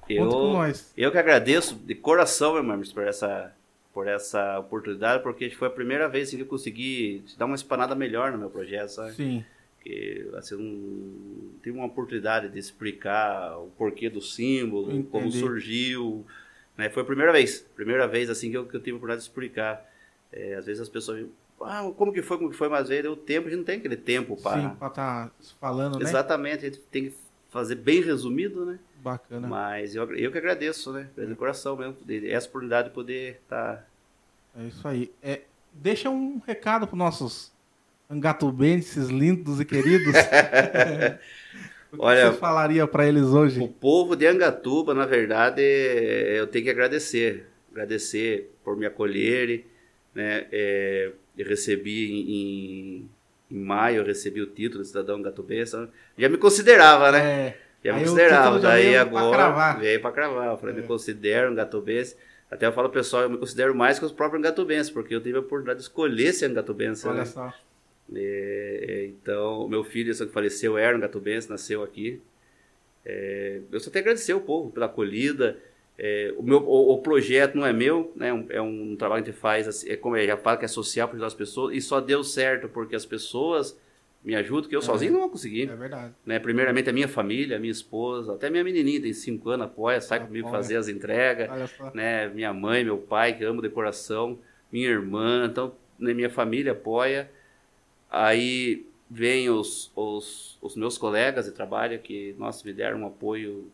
[0.09, 0.93] Eu, conta com nós.
[0.97, 3.53] Eu que agradeço de coração, meu irmão, por essa,
[3.93, 7.95] por essa oportunidade, porque foi a primeira vez assim, que eu consegui dar uma espanada
[7.95, 9.13] melhor no meu projeto, sabe?
[9.13, 9.45] Sim,
[9.83, 15.09] Porque assim, não tive uma oportunidade de explicar o porquê do símbolo, Entendi.
[15.09, 16.25] como surgiu.
[16.77, 16.89] Né?
[16.89, 19.29] Foi a primeira vez, primeira vez assim que eu, que eu tive a oportunidade de
[19.29, 19.91] explicar.
[20.33, 21.27] É, às vezes as pessoas
[21.61, 23.65] ah, como que foi, como que foi, mas às vezes o tempo, a gente não
[23.65, 24.71] tem aquele tempo para...
[24.71, 25.31] sim, pra estar
[25.61, 26.05] falando, né?
[26.05, 27.17] Exatamente, a gente tem que
[27.51, 28.79] fazer bem resumido, né?
[28.97, 29.47] Bacana.
[29.47, 31.09] Mas eu, eu que agradeço, né?
[31.17, 33.85] De coração mesmo, essa oportunidade de poder tá
[34.55, 34.63] estar.
[34.63, 35.13] É isso aí.
[35.23, 37.52] É, deixa um recado para nossos
[38.13, 40.15] angatubenses lindos e queridos.
[41.93, 43.75] o que Olha, você falaria para eles O hoje?
[43.81, 47.47] povo de Angatuba, na verdade, eu tenho que agradecer.
[47.71, 49.65] Agradecer por me acolherem.
[50.15, 50.47] Né?
[50.53, 53.09] É, eu recebi em,
[53.51, 55.77] em, maio, eu recebi o título de cidadão angatubense.
[56.19, 57.19] Já me considerava, né?
[57.19, 58.59] É, Já me Aí o considerava.
[58.59, 59.81] Daí veio pra agora cravar.
[59.81, 60.47] veio pra cravar.
[60.49, 60.81] Eu falei, É.
[60.81, 62.15] me considero um angatubense.
[62.51, 65.39] Até eu falo pessoal, eu me considero mais que os próprios angatubenses, porque eu tive
[65.39, 67.09] a oportunidade de escolher ser angatubense.
[67.09, 67.25] olha né?
[67.25, 67.51] só.
[68.15, 72.21] É, é, então, meu filho, que faleceu, era um gatubense, nasceu aqui.
[73.05, 75.59] É, eu só tenho que agradecer o povo pela acolhida.
[75.99, 78.29] É, o, meu, o, o projeto não é meu, né?
[78.29, 80.59] é um- é um trabalho que a gente faz, assim, é como eu já falo,
[80.59, 83.79] que é social para ajudar as pessoas, e só deu certo porque as pessoas
[84.25, 84.83] me ajudam, que eu É.
[84.83, 85.69] sozinho não vou conseguir.
[85.69, 86.15] É verdade.
[86.25, 86.39] Né?
[86.39, 90.25] Primeiramente a minha família, a minha esposa, até minha menininha tem 5 anos, apoia, sai
[90.25, 90.63] comigo Apoia.
[90.63, 91.51] fazer as entregas
[91.93, 92.29] né?
[92.29, 94.39] Minha mãe, meu pai, que amo de coração,
[94.73, 97.29] minha irmã, então né, minha família apoia.
[98.13, 103.71] Aí vem os, os, os meus colegas de trabalho que, nossa, me deram um apoio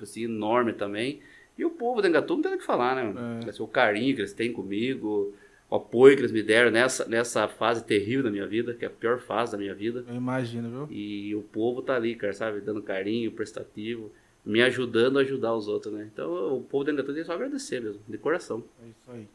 [0.00, 1.20] assim, enorme também.
[1.58, 3.42] E o povo de Engatu não tem o que falar, né?
[3.44, 3.50] É.
[3.50, 5.34] Assim, O carinho que eles têm comigo,
[5.70, 8.88] o apoio que eles me deram nessa, nessa fase terrível da minha vida, que é
[8.88, 10.04] a pior fase da minha vida.
[10.08, 10.96] Eu imagino, viu?
[10.96, 12.62] E o povo tá ali, cara, sabe?
[12.62, 14.10] Dando carinho, prestativo,
[14.42, 16.08] me ajudando a ajudar os outros, né?
[16.10, 18.64] Então o povo da Engatu tem só agradecer mesmo, de coração.
[18.82, 19.28] É isso aí.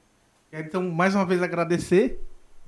[0.49, 2.19] Quero, então, mais uma vez agradecer,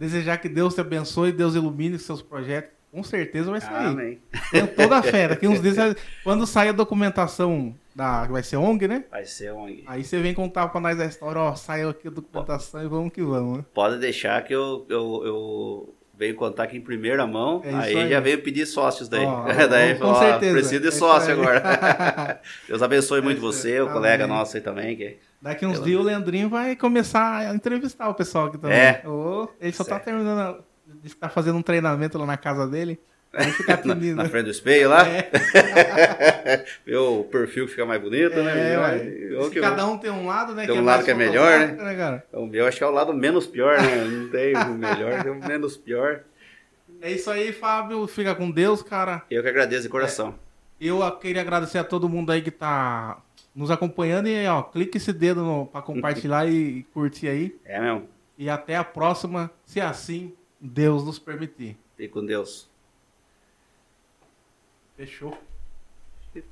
[0.02, 2.72] desejar que Deus te abençoe, Deus ilumine seus projetos.
[2.92, 3.86] Com certeza vai sair.
[3.86, 4.20] Amém.
[4.52, 5.30] Tenho toda a fé.
[5.30, 8.26] Daqui uns dias, quando sair a documentação da.
[8.26, 9.06] Vai ser ONG, né?
[9.10, 9.66] Vai ser um.
[9.86, 13.14] Aí você vem contar pra nós a história, ó, saiu aqui a documentação e vamos
[13.14, 13.66] que vamos, né?
[13.74, 17.64] Pode deixar que eu, eu, eu venho contar aqui em primeira mão.
[17.66, 18.10] É aí, aí.
[18.10, 19.26] já venho pedir sócios daí.
[19.26, 20.54] Ó, daí com falou, ó, certeza.
[20.54, 22.40] preciso É de isso sócio agora.
[22.70, 24.38] Deus abençoe muito É isso você, o colega Amém.
[24.38, 24.96] nosso aí também.
[24.96, 25.18] Que...
[25.42, 28.78] Daqui uns dias o Leandrinho vai começar a entrevistar o pessoal aqui também.
[28.78, 29.02] É.
[29.04, 30.06] Ô, ele só tá Certo.
[30.06, 33.00] terminando, de estar fazendo um treinamento lá na casa dele.
[33.56, 34.16] Ficar Na, tinindo.
[34.18, 35.30] na frente do espelho lá, É,
[36.98, 38.52] o perfil que fica mais bonito, né?
[38.52, 38.98] é, Melhor.
[38.98, 40.66] Eu Se que- cada um tem um lado, né?
[40.66, 41.96] Tem um lado mais que é melhor, né?
[41.96, 42.26] cara?
[42.34, 44.04] O meu acho que é o lado menos pior, né?
[44.04, 46.22] Não tem o melhor, tem o menos pior.
[47.02, 48.06] É isso aí, Fábio.
[48.08, 49.24] Fica com Deus, cara.
[49.32, 50.36] Eu que agradeço de coração.
[50.80, 53.22] Eu ah, queria agradecer a todo mundo aí que tá
[53.56, 57.56] nos acompanhando e ó, clique esse dedo pra compartilhar e curtir aí.
[57.64, 58.08] É mesmo.
[58.38, 61.78] E até a próxima, se assim Deus nos permitir.
[61.96, 62.70] Fique com Deus.
[65.02, 65.36] Fechou.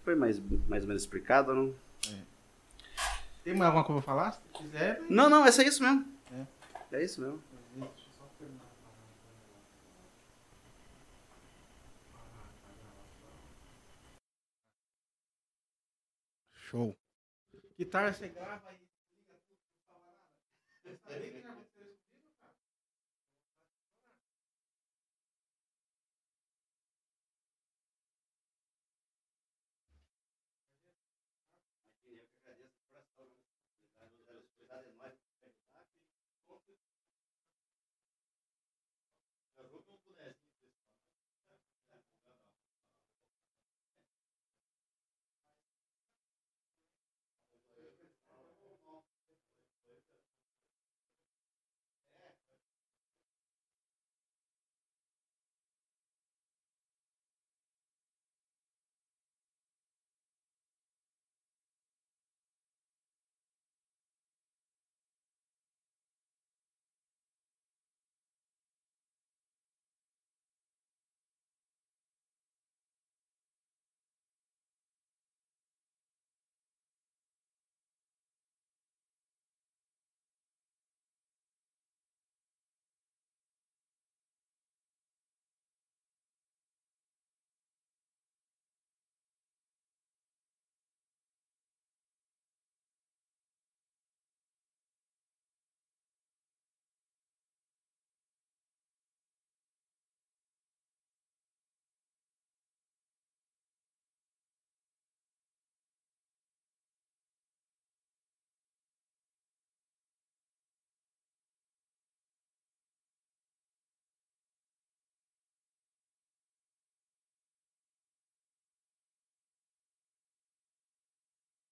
[0.04, 1.76] Foi mais, mais ou menos explicado, não?
[3.44, 4.32] Tem mais alguma coisa pra falar?
[4.32, 5.02] Se quiser.
[5.08, 6.04] Não, não, é só isso mesmo.
[6.92, 6.98] É.
[6.98, 7.44] É isso mesmo.
[16.56, 16.98] Show.
[17.78, 19.60] Guitarra você grava e liga tudo.
[20.88, 21.59] Não fala nada.